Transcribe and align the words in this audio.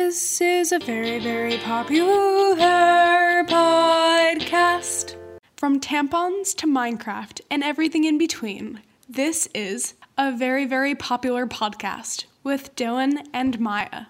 This 0.00 0.40
is 0.40 0.72
a 0.72 0.78
very, 0.78 1.18
very 1.18 1.58
popular 1.58 3.44
podcast. 3.44 5.14
From 5.58 5.78
tampons 5.78 6.54
to 6.56 6.66
Minecraft 6.66 7.42
and 7.50 7.62
everything 7.62 8.04
in 8.04 8.16
between, 8.16 8.80
this 9.10 9.46
is 9.54 9.92
a 10.16 10.34
very, 10.34 10.64
very 10.64 10.94
popular 10.94 11.46
podcast 11.46 12.24
with 12.42 12.74
Dylan 12.76 13.26
and 13.34 13.60
Maya. 13.60 14.06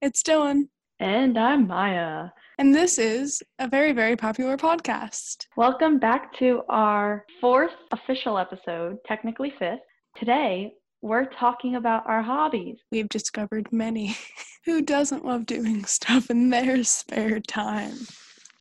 It's 0.00 0.22
Dylan, 0.22 0.68
And 0.98 1.36
I'm 1.38 1.66
Maya. 1.66 2.30
and 2.56 2.74
this 2.74 2.98
is 2.98 3.42
a 3.58 3.68
very, 3.68 3.92
very 3.92 4.16
popular 4.16 4.56
podcast. 4.56 5.44
Welcome 5.58 5.98
back 5.98 6.32
to 6.38 6.62
our 6.70 7.26
fourth 7.38 7.76
official 7.92 8.38
episode, 8.38 8.96
technically 9.06 9.52
fifth. 9.58 9.80
Today, 10.16 10.72
we're 11.00 11.26
talking 11.26 11.76
about 11.76 12.06
our 12.06 12.22
hobbies. 12.22 12.78
We've 12.90 13.08
discovered 13.08 13.72
many. 13.72 14.16
Who 14.64 14.82
doesn't 14.82 15.24
love 15.24 15.46
doing 15.46 15.84
stuff 15.84 16.30
in 16.30 16.50
their 16.50 16.84
spare 16.84 17.40
time? 17.40 17.94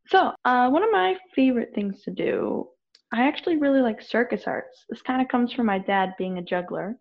So, 0.10 0.32
uh, 0.46 0.70
one 0.70 0.84
of 0.84 0.92
my 0.92 1.16
favorite 1.36 1.72
things 1.76 2.02
to 2.04 2.12
do, 2.12 2.68
I 3.14 3.28
actually 3.28 3.58
really 3.58 3.82
like 3.82 4.02
circus 4.02 4.44
arts. 4.46 4.86
This 4.90 5.02
kind 5.02 5.22
of 5.22 5.28
comes 5.28 5.52
from 5.52 5.66
my 5.66 5.80
dad 5.80 6.14
being 6.18 6.38
a 6.38 6.42
juggler, 6.42 6.98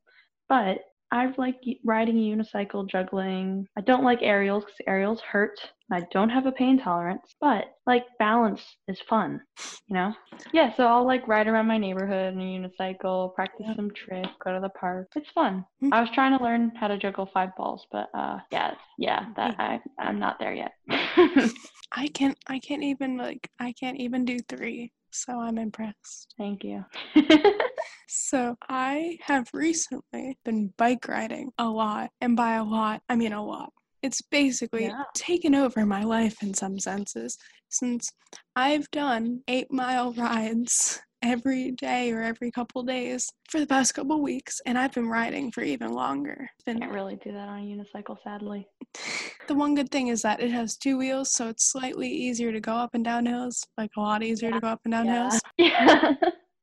but 0.48 0.78
I 1.12 1.32
like 1.38 1.60
riding 1.84 2.16
a 2.18 2.36
unicycle, 2.36 2.88
juggling. 2.88 3.66
I 3.76 3.80
don't 3.80 4.04
like 4.04 4.18
aerials 4.22 4.64
because 4.64 4.80
aerials 4.86 5.20
hurt. 5.20 5.58
I 5.90 6.02
don't 6.10 6.30
have 6.30 6.46
a 6.46 6.52
pain 6.52 6.78
tolerance, 6.78 7.34
but 7.40 7.66
like 7.86 8.04
balance 8.18 8.60
is 8.88 9.00
fun, 9.08 9.40
you 9.86 9.94
know? 9.94 10.12
Yeah, 10.52 10.74
so 10.74 10.84
I'll 10.84 11.06
like 11.06 11.28
ride 11.28 11.46
around 11.46 11.68
my 11.68 11.78
neighborhood 11.78 12.34
in 12.34 12.40
a 12.40 12.42
unicycle, 12.42 13.34
practice 13.34 13.66
some 13.76 13.92
tricks, 13.92 14.28
go 14.44 14.52
to 14.52 14.60
the 14.60 14.68
park. 14.70 15.08
It's 15.14 15.30
fun. 15.30 15.64
Mm. 15.82 15.90
I 15.92 16.00
was 16.00 16.10
trying 16.10 16.36
to 16.36 16.42
learn 16.42 16.72
how 16.74 16.88
to 16.88 16.98
juggle 16.98 17.30
five 17.32 17.50
balls, 17.56 17.86
but 17.92 18.08
uh, 18.12 18.38
yeah, 18.50 18.74
yeah, 18.98 19.26
that 19.36 19.54
I 19.60 19.80
I'm 19.98 20.18
not 20.18 20.40
there 20.40 20.54
yet. 20.54 20.72
I 21.92 22.08
can't 22.08 22.36
I 22.48 22.58
can't 22.58 22.82
even 22.82 23.16
like 23.16 23.48
I 23.60 23.72
can't 23.72 23.98
even 23.98 24.24
do 24.24 24.38
3. 24.48 24.92
So 25.10 25.40
I'm 25.40 25.56
impressed. 25.56 26.34
Thank 26.36 26.64
you. 26.64 26.84
So 28.08 28.56
I 28.68 29.18
have 29.22 29.48
recently 29.52 30.38
been 30.44 30.72
bike 30.76 31.08
riding 31.08 31.50
a 31.58 31.68
lot, 31.68 32.10
and 32.20 32.36
by 32.36 32.54
a 32.54 32.64
lot, 32.64 33.02
I 33.08 33.16
mean 33.16 33.32
a 33.32 33.44
lot. 33.44 33.72
It's 34.02 34.22
basically 34.22 34.84
Yeah. 34.84 35.02
taken 35.14 35.54
over 35.54 35.84
my 35.84 36.04
life 36.04 36.42
in 36.42 36.54
some 36.54 36.78
senses 36.78 37.36
since 37.68 38.12
I've 38.54 38.88
done 38.92 39.42
eight 39.48 39.72
mile 39.72 40.12
rides 40.12 41.00
every 41.22 41.72
day 41.72 42.12
or 42.12 42.22
every 42.22 42.52
couple 42.52 42.82
days 42.84 43.28
for 43.50 43.58
the 43.58 43.66
past 43.66 43.94
couple 43.94 44.22
weeks, 44.22 44.60
and 44.66 44.78
I've 44.78 44.92
been 44.92 45.08
riding 45.08 45.50
for 45.50 45.62
even 45.62 45.92
longer. 45.92 46.48
Been 46.64 46.78
Can't 46.78 46.92
really 46.92 47.16
do 47.16 47.32
that 47.32 47.48
on 47.48 47.58
a 47.58 47.62
unicycle, 47.62 48.16
sadly. 48.22 48.68
the 49.48 49.54
one 49.54 49.74
good 49.74 49.90
thing 49.90 50.08
is 50.08 50.22
that 50.22 50.40
it 50.40 50.50
has 50.52 50.76
two 50.76 50.96
wheels, 50.98 51.32
so 51.32 51.48
it's 51.48 51.64
slightly 51.64 52.08
easier 52.08 52.52
to 52.52 52.60
go 52.60 52.74
up 52.74 52.94
and 52.94 53.04
down 53.04 53.26
hills, 53.26 53.66
like 53.76 53.90
a 53.96 54.00
lot 54.00 54.22
easier 54.22 54.52
to 54.52 54.60
go 54.60 54.68
up 54.68 54.80
and 54.84 54.92
down 54.92 55.08
hills. 55.08 55.40
Yeah. 55.58 56.12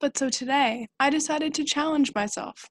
But 0.03 0.17
so 0.17 0.27
today, 0.27 0.89
I 0.99 1.09
decided 1.09 1.53
to 1.53 1.63
challenge 1.63 2.13
myself 2.13 2.69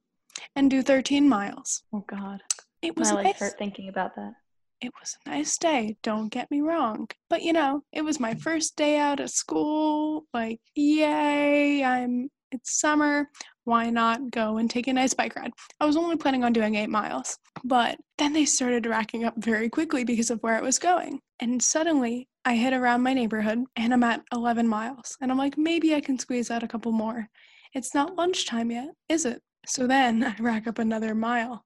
and 0.54 0.70
do 0.70 0.82
13 0.82 1.26
miles. 1.26 1.82
oh 1.90 2.04
God, 2.06 2.42
It 2.82 2.94
my 2.94 3.00
was 3.00 3.10
legs 3.10 3.24
nice. 3.24 3.38
hurt 3.38 3.58
thinking 3.58 3.88
about 3.88 4.14
that. 4.16 4.34
It 4.82 4.92
was 5.00 5.16
a 5.24 5.30
nice 5.30 5.56
day, 5.56 5.96
don't 6.02 6.28
get 6.28 6.50
me 6.50 6.60
wrong. 6.60 7.08
But 7.30 7.40
you 7.40 7.54
know, 7.54 7.84
it 7.90 8.02
was 8.02 8.20
my 8.20 8.34
first 8.34 8.76
day 8.76 8.98
out 8.98 9.18
of 9.18 9.30
school. 9.30 10.26
Like, 10.34 10.60
yay, 10.74 11.82
I'm 11.82 12.28
it's 12.50 12.78
summer. 12.78 13.30
Why 13.64 13.88
not 13.88 14.30
go 14.30 14.58
and 14.58 14.68
take 14.68 14.86
a 14.88 14.92
nice 14.92 15.14
bike 15.14 15.34
ride? 15.34 15.52
I 15.80 15.86
was 15.86 15.96
only 15.96 16.18
planning 16.18 16.44
on 16.44 16.52
doing 16.52 16.74
eight 16.74 16.90
miles, 16.90 17.38
but 17.64 17.96
then 18.18 18.34
they 18.34 18.44
started 18.44 18.84
racking 18.84 19.24
up 19.24 19.36
very 19.38 19.70
quickly 19.70 20.04
because 20.04 20.30
of 20.30 20.42
where 20.42 20.58
it 20.58 20.62
was 20.62 20.78
going. 20.78 21.18
And 21.40 21.62
suddenly 21.62 22.28
I 22.44 22.56
hit 22.56 22.72
around 22.72 23.02
my 23.02 23.14
neighborhood 23.14 23.64
and 23.76 23.92
I'm 23.92 24.02
at 24.02 24.22
11 24.32 24.66
miles. 24.66 25.16
And 25.20 25.30
I'm 25.30 25.38
like, 25.38 25.56
maybe 25.56 25.94
I 25.94 26.00
can 26.00 26.18
squeeze 26.18 26.50
out 26.50 26.62
a 26.62 26.68
couple 26.68 26.92
more. 26.92 27.28
It's 27.72 27.94
not 27.94 28.16
lunchtime 28.16 28.70
yet, 28.70 28.88
is 29.08 29.24
it? 29.24 29.40
So 29.66 29.86
then 29.86 30.24
I 30.24 30.34
rack 30.40 30.66
up 30.66 30.78
another 30.78 31.14
mile. 31.14 31.64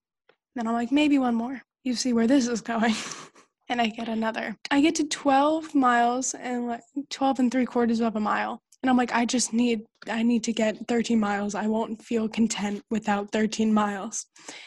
Then 0.54 0.66
I'm 0.66 0.74
like, 0.74 0.92
maybe 0.92 1.18
one 1.18 1.34
more. 1.34 1.62
You 1.84 1.94
see 1.94 2.12
where 2.12 2.26
this 2.26 2.48
is 2.48 2.60
going. 2.60 2.94
and 3.68 3.80
I 3.80 3.88
get 3.88 4.08
another. 4.08 4.56
I 4.70 4.80
get 4.80 4.94
to 4.96 5.08
12 5.08 5.74
miles 5.74 6.34
and 6.34 6.66
like 6.66 6.82
12 7.10 7.38
and 7.40 7.52
three 7.52 7.66
quarters 7.66 8.00
of 8.00 8.16
a 8.16 8.20
mile. 8.20 8.62
And 8.86 8.90
I'm 8.92 8.96
like, 8.96 9.12
I 9.12 9.24
just 9.24 9.52
need, 9.52 9.84
I 10.08 10.22
need 10.22 10.44
to 10.44 10.52
get 10.52 10.86
13 10.86 11.18
miles. 11.18 11.56
I 11.56 11.66
won't 11.66 12.00
feel 12.00 12.28
content 12.28 12.84
without 12.88 13.32
13 13.32 13.74
miles. 13.74 14.26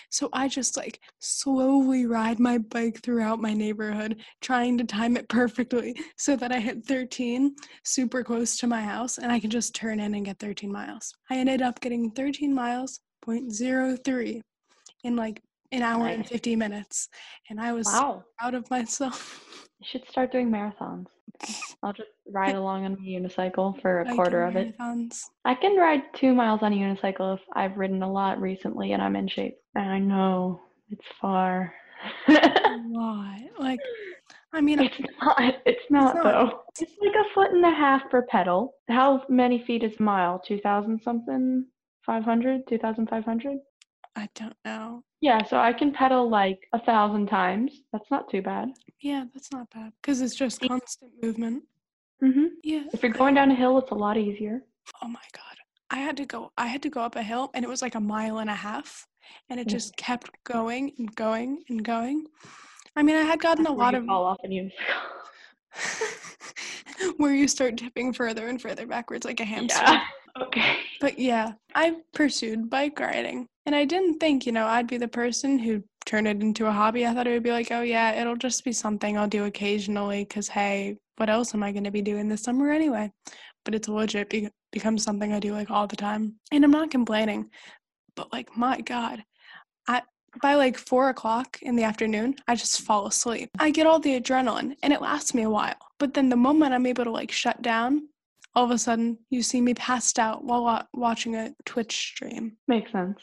So 0.10 0.28
I 0.34 0.50
just 0.50 0.76
like 0.76 1.00
slowly 1.20 2.06
ride 2.06 2.38
my 2.38 2.58
bike 2.58 3.02
throughout 3.02 3.40
my 3.40 3.54
neighborhood, 3.54 4.18
trying 4.42 4.78
to 4.78 4.84
time 4.84 5.16
it 5.16 5.30
perfectly 5.30 5.96
so 6.18 6.36
that 6.36 6.52
I 6.52 6.60
hit 6.60 6.84
13 6.86 7.56
super 7.86 8.22
close 8.22 8.58
to 8.58 8.68
my 8.68 8.82
house 8.82 9.20
and 9.20 9.32
I 9.32 9.40
can 9.40 9.50
just 9.50 9.74
turn 9.74 10.02
in 10.02 10.14
and 10.14 10.26
get 10.26 10.38
13 10.38 10.70
miles. 10.70 11.14
I 11.30 11.38
ended 11.38 11.62
up 11.62 11.80
getting 11.80 12.12
13 12.12 12.54
miles, 12.54 13.00
0.03 13.26 14.42
in 15.06 15.16
like 15.16 15.42
an 15.72 15.82
hour 15.82 16.08
and 16.08 16.28
50 16.28 16.58
minutes. 16.58 17.08
And 17.50 17.58
I 17.58 17.72
was 17.72 17.90
so 17.90 18.26
proud 18.38 18.54
of 18.54 18.70
myself. 18.70 19.46
you 19.80 19.88
should 19.90 20.06
start 20.10 20.34
doing 20.34 20.52
marathons. 20.52 21.06
I'll 21.82 21.94
just 21.94 22.10
ride 22.32 22.56
along 22.56 22.86
on 22.86 22.94
a 22.94 22.98
unicycle 22.98 23.82
for 23.82 24.02
a 24.02 24.16
quarter 24.16 24.44
of 24.44 24.56
it. 24.56 24.78
marathons. 24.78 25.24
I 25.46 25.56
can 25.56 25.78
ride 25.78 26.02
two 26.14 26.34
miles 26.34 26.60
on 26.62 26.74
a 26.74 26.76
unicycle 26.76 27.36
if 27.36 27.42
I've 27.54 27.78
ridden 27.78 28.04
a 28.04 28.12
lot 28.12 28.42
recently 28.42 28.92
and 28.92 29.02
I'm 29.02 29.16
in 29.16 29.28
shape. 29.28 29.58
And 29.76 29.90
I 29.90 30.00
know 30.00 30.60
it's 30.90 31.06
far. 31.22 31.74
A 32.28 32.78
lot. 32.88 33.40
Like, 33.60 33.80
I 34.54 34.62
mean, 34.62 34.80
It's 34.80 35.00
not. 35.22 35.56
It's 35.66 35.84
not, 35.90 36.16
not. 36.16 36.24
though. 36.24 36.62
It's 36.80 36.94
like 37.02 37.16
a 37.16 37.34
foot 37.34 37.52
and 37.52 37.64
a 37.66 37.72
half 37.72 38.10
per 38.10 38.24
pedal. 38.24 38.74
How 38.90 39.24
many 39.30 39.64
feet 39.66 39.84
is 39.84 39.94
a 40.00 40.04
mile? 40.04 40.42
Two 40.46 40.60
thousand 40.60 41.02
something? 41.04 41.66
500? 42.06 42.66
2,500? 42.68 43.58
I 44.16 44.28
don't 44.36 44.56
know. 44.66 45.04
Yeah, 45.22 45.44
so 45.44 45.58
I 45.58 45.74
can 45.74 45.92
pedal 45.92 46.30
like 46.30 46.60
a 46.74 46.80
thousand 46.80 47.28
times. 47.28 47.82
That's 47.92 48.10
not 48.10 48.30
too 48.30 48.42
bad. 48.42 48.70
Yeah, 49.02 49.26
that's 49.34 49.52
not 49.52 49.70
bad 49.74 49.94
because 50.02 50.22
it's 50.22 50.36
just 50.36 50.62
constant 50.62 51.12
movement. 51.22 51.64
Mm-hmm. 52.24 52.46
Yeah. 52.64 52.84
If 52.94 53.04
you're 53.04 53.12
going 53.12 53.36
down 53.36 53.52
a 53.52 53.56
hill, 53.56 53.78
it's 53.78 53.92
a 53.92 53.96
lot 53.96 54.18
easier. 54.18 54.62
Oh 55.02 55.08
my 55.08 55.20
god. 55.34 55.44
I 55.92 55.98
had 55.98 56.18
to 56.18 56.26
go 56.26 56.52
I 56.58 56.68
had 56.68 56.84
to 56.84 56.90
go 56.90 57.02
up 57.02 57.16
a 57.16 57.24
hill 57.24 57.50
and 57.54 57.66
it 57.66 57.68
was 57.68 57.82
like 57.82 57.96
a 57.96 58.00
mile 58.00 58.40
and 58.40 58.50
a 58.50 58.56
half 58.56 59.08
and 59.50 59.60
it 59.60 59.68
just 59.68 59.96
kept 59.98 60.30
going 60.44 60.92
and 60.98 61.14
going 61.16 61.64
and 61.70 61.84
going. 61.84 62.26
I 62.96 63.04
mean, 63.04 63.16
I 63.16 63.24
had 63.24 63.40
gotten 63.40 63.66
a 63.66 63.72
lot 63.72 63.94
you 63.94 64.00
of 64.00 64.06
fall 64.06 64.26
off 64.26 64.38
a 64.44 64.48
unicycle. 64.48 64.72
where 67.18 67.34
you 67.34 67.48
start 67.48 67.78
tipping 67.78 68.14
further 68.14 68.48
and 68.48 68.62
further 68.62 68.86
backwards 68.86 69.26
like 69.26 69.40
a 69.40 69.46
hamster. 69.46 69.82
Yeah. 69.84 70.04
Okay. 70.40 70.78
But 71.02 71.20
yeah, 71.20 71.54
I 71.76 71.98
pursued 72.14 72.70
bike 72.70 73.00
riding. 73.00 73.48
And 73.66 73.76
I 73.76 73.84
didn't 73.84 74.20
think, 74.20 74.46
you 74.46 74.52
know, 74.52 74.68
I'd 74.68 74.88
be 74.88 74.98
the 74.98 75.08
person 75.08 75.60
who 75.60 75.84
turned 76.06 76.28
it 76.28 76.42
into 76.42 76.68
a 76.68 76.72
hobby. 76.72 77.06
I 77.06 77.14
thought 77.14 77.28
it 77.28 77.32
would 77.32 77.44
be 77.44 77.52
like, 77.52 77.72
oh 77.72 77.82
yeah, 77.82 78.20
it'll 78.20 78.38
just 78.38 78.64
be 78.64 78.72
something 78.72 79.18
I'll 79.18 79.28
do 79.28 79.46
occasionally 79.46 80.24
because, 80.24 80.48
hey, 80.48 80.98
what 81.18 81.30
else 81.30 81.54
am 81.54 81.64
I 81.64 81.72
going 81.72 81.84
to 81.84 81.92
be 81.92 82.02
doing 82.02 82.30
this 82.30 82.44
summer 82.44 82.72
anyway? 82.72 83.12
But 83.66 83.76
it's 83.76 83.90
legit 83.90 84.30
be- 84.30 84.50
becomes 84.72 85.04
something 85.04 85.34
I 85.34 85.40
do 85.40 85.52
like 85.52 85.70
all 85.70 85.88
the 85.88 85.98
time. 85.98 86.36
And 86.52 86.64
I'm 86.64 86.72
not 86.72 86.92
complaining. 86.92 87.50
But 88.16 88.32
like, 88.32 88.56
my 88.56 88.80
God, 88.82 89.24
I. 89.88 90.04
By 90.42 90.56
like 90.56 90.78
four 90.78 91.10
o'clock 91.10 91.60
in 91.62 91.76
the 91.76 91.84
afternoon, 91.84 92.36
I 92.48 92.56
just 92.56 92.82
fall 92.82 93.08
asleep. 93.08 93.50
I 93.60 93.72
get 93.72 93.88
all 93.88 94.00
the 94.00 94.20
adrenaline 94.20 94.76
and 94.84 94.94
it 94.94 95.02
lasts 95.02 95.34
me 95.34 95.44
a 95.44 95.50
while. 95.50 95.76
But 95.98 96.14
then 96.14 96.30
the 96.30 96.36
moment 96.36 96.74
I'm 96.74 96.86
able 96.86 97.04
to 97.04 97.12
like 97.12 97.32
shut 97.32 97.62
down, 97.62 98.08
all 98.56 98.66
of 98.66 98.72
a 98.72 98.78
sudden 98.78 99.18
you 99.30 99.42
see 99.42 99.62
me 99.62 99.74
passed 99.74 100.20
out 100.20 100.44
while 100.44 100.64
wa- 100.64 100.86
watching 100.94 101.36
a 101.36 101.54
Twitch 101.66 101.96
stream. 101.96 102.58
Makes 102.68 102.92
sense. 102.92 103.18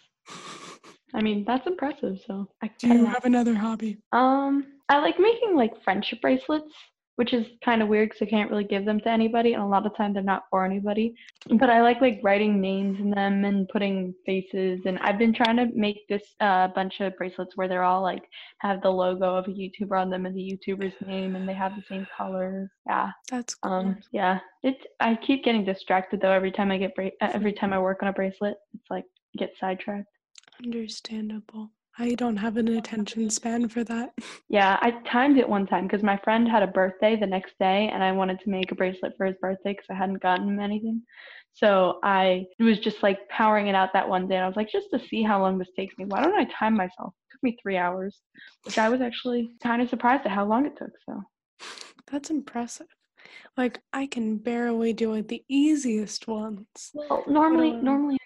I 1.15 1.23
mean, 1.23 1.45
that's 1.47 1.67
impressive. 1.67 2.19
So 2.27 2.49
I 2.63 2.71
Do 2.79 2.89
you 2.89 3.07
have 3.07 3.25
another 3.25 3.55
hobby? 3.55 3.99
Um, 4.13 4.67
I 4.89 4.99
like 4.99 5.19
making 5.19 5.57
like 5.57 5.73
friendship 5.83 6.21
bracelets, 6.21 6.73
which 7.17 7.33
is 7.33 7.47
kind 7.65 7.83
of 7.83 7.89
weird 7.89 8.11
because 8.11 8.27
I 8.27 8.31
can't 8.31 8.51
really 8.51 8.65
give 8.65 8.85
them 8.85 9.01
to 9.01 9.09
anybody, 9.09 9.55
and 9.55 9.63
a 9.63 9.67
lot 9.67 9.87
of 9.87 9.97
time 9.97 10.13
they're 10.13 10.23
not 10.23 10.45
for 10.51 10.65
anybody. 10.65 11.15
But 11.49 11.71
I 11.71 11.83
like 11.83 12.01
like 12.01 12.21
writing 12.23 12.61
names 12.61 13.01
in 13.01 13.11
them 13.11 13.45
and 13.45 13.69
putting 13.69 14.15
faces, 14.25 14.81
and 14.87 14.99
I've 15.01 15.19
been 15.19 15.35
trying 15.35 15.57
to 15.57 15.69
make 15.75 16.07
this 16.09 16.23
uh, 16.41 16.69
bunch 16.69 17.01
of 17.01 17.17
bracelets 17.17 17.57
where 17.57 17.69
they're 17.69 17.83
all 17.83 18.03
like 18.03 18.23
have 18.59 18.83
the 18.83 18.91
logo 18.91 19.35
of 19.35 19.47
a 19.47 19.51
YouTuber 19.51 20.01
on 20.01 20.11
them 20.11 20.27
and 20.27 20.37
the 20.37 20.41
YouTuber's 20.41 20.95
name, 21.07 21.37
and 21.37 21.49
they 21.49 21.55
have 21.55 21.75
the 21.75 21.83
same 21.89 22.07
colors. 22.17 22.69
Yeah. 22.87 23.11
That's 23.31 23.55
cool. 23.55 23.73
Um. 23.73 23.99
Yeah. 24.13 24.39
It. 24.63 24.77
I 25.01 25.17
keep 25.17 25.45
getting 25.45 25.65
distracted 25.65 26.21
though 26.21 26.33
every 26.33 26.53
time 26.53 26.71
I 26.71 26.79
get 26.79 26.95
bra- 26.95 27.11
every 27.21 27.53
time 27.53 27.73
I 27.73 27.79
work 27.79 28.03
on 28.03 28.09
a 28.09 28.13
bracelet. 28.13 28.57
It's 28.75 28.91
like 28.91 29.05
get 29.37 29.53
sidetracked. 29.59 30.09
Understandable. 30.63 31.71
I 31.99 32.15
don't 32.15 32.37
have 32.37 32.57
an 32.57 32.69
attention 32.69 33.31
span 33.31 33.69
for 33.69 33.85
that. 33.85 34.13
Yeah, 34.49 34.79
I 34.81 34.93
timed 35.11 35.39
it 35.39 35.49
one 35.49 35.67
time 35.67 35.89
because 35.89 36.05
my 36.05 36.17
friend 36.19 36.49
had 36.49 36.63
a 36.63 36.69
birthday 36.69 37.17
the 37.17 37.27
next 37.27 37.55
day 37.59 37.91
and 37.93 38.03
I 38.03 38.13
wanted 38.13 38.39
to 38.41 38.51
make 38.51 38.71
a 38.71 38.77
bracelet 38.77 39.15
for 39.17 39.27
his 39.27 39.35
birthday 39.41 39.73
because 39.73 39.87
I 39.91 39.95
hadn't 39.95 40.23
gotten 40.23 40.49
him 40.49 40.61
anything. 40.61 41.03
So 41.53 41.99
I 42.05 42.45
was 42.61 42.79
just 42.79 43.03
like 43.03 43.19
powering 43.29 43.67
it 43.67 43.75
out 43.75 43.93
that 43.93 44.09
one 44.09 44.29
day. 44.29 44.37
And 44.37 44.45
I 44.45 44.47
was 44.47 44.57
like, 44.57 44.71
just 44.71 44.87
to 44.93 45.01
see 45.09 45.23
how 45.25 45.41
long 45.41 45.59
this 45.59 45.69
takes 45.77 45.99
me, 45.99 46.05
why 46.05 46.23
don't 46.23 46.39
I 46.39 46.45
time 46.45 46.77
myself? 46.77 47.13
It 47.29 47.33
took 47.33 47.43
me 47.43 47.57
three 47.61 47.77
hours, 47.77 48.21
which 48.63 48.79
I 48.79 48.89
was 48.89 49.01
actually 49.01 49.51
kind 49.63 49.83
of 49.83 49.89
surprised 49.89 50.25
at 50.27 50.31
how 50.31 50.47
long 50.47 50.65
it 50.65 50.77
took. 50.79 50.93
So 51.07 51.23
That's 52.11 52.31
impressive. 52.31 52.87
Like 53.57 53.81
I 53.93 54.07
can 54.07 54.37
barely 54.37 54.93
do 54.93 55.15
it 55.15 55.27
the 55.27 55.43
easiest 55.49 56.29
ones. 56.29 56.93
well, 56.95 57.25
normally 57.27 57.71
um, 57.71 57.85
normally 57.85 58.19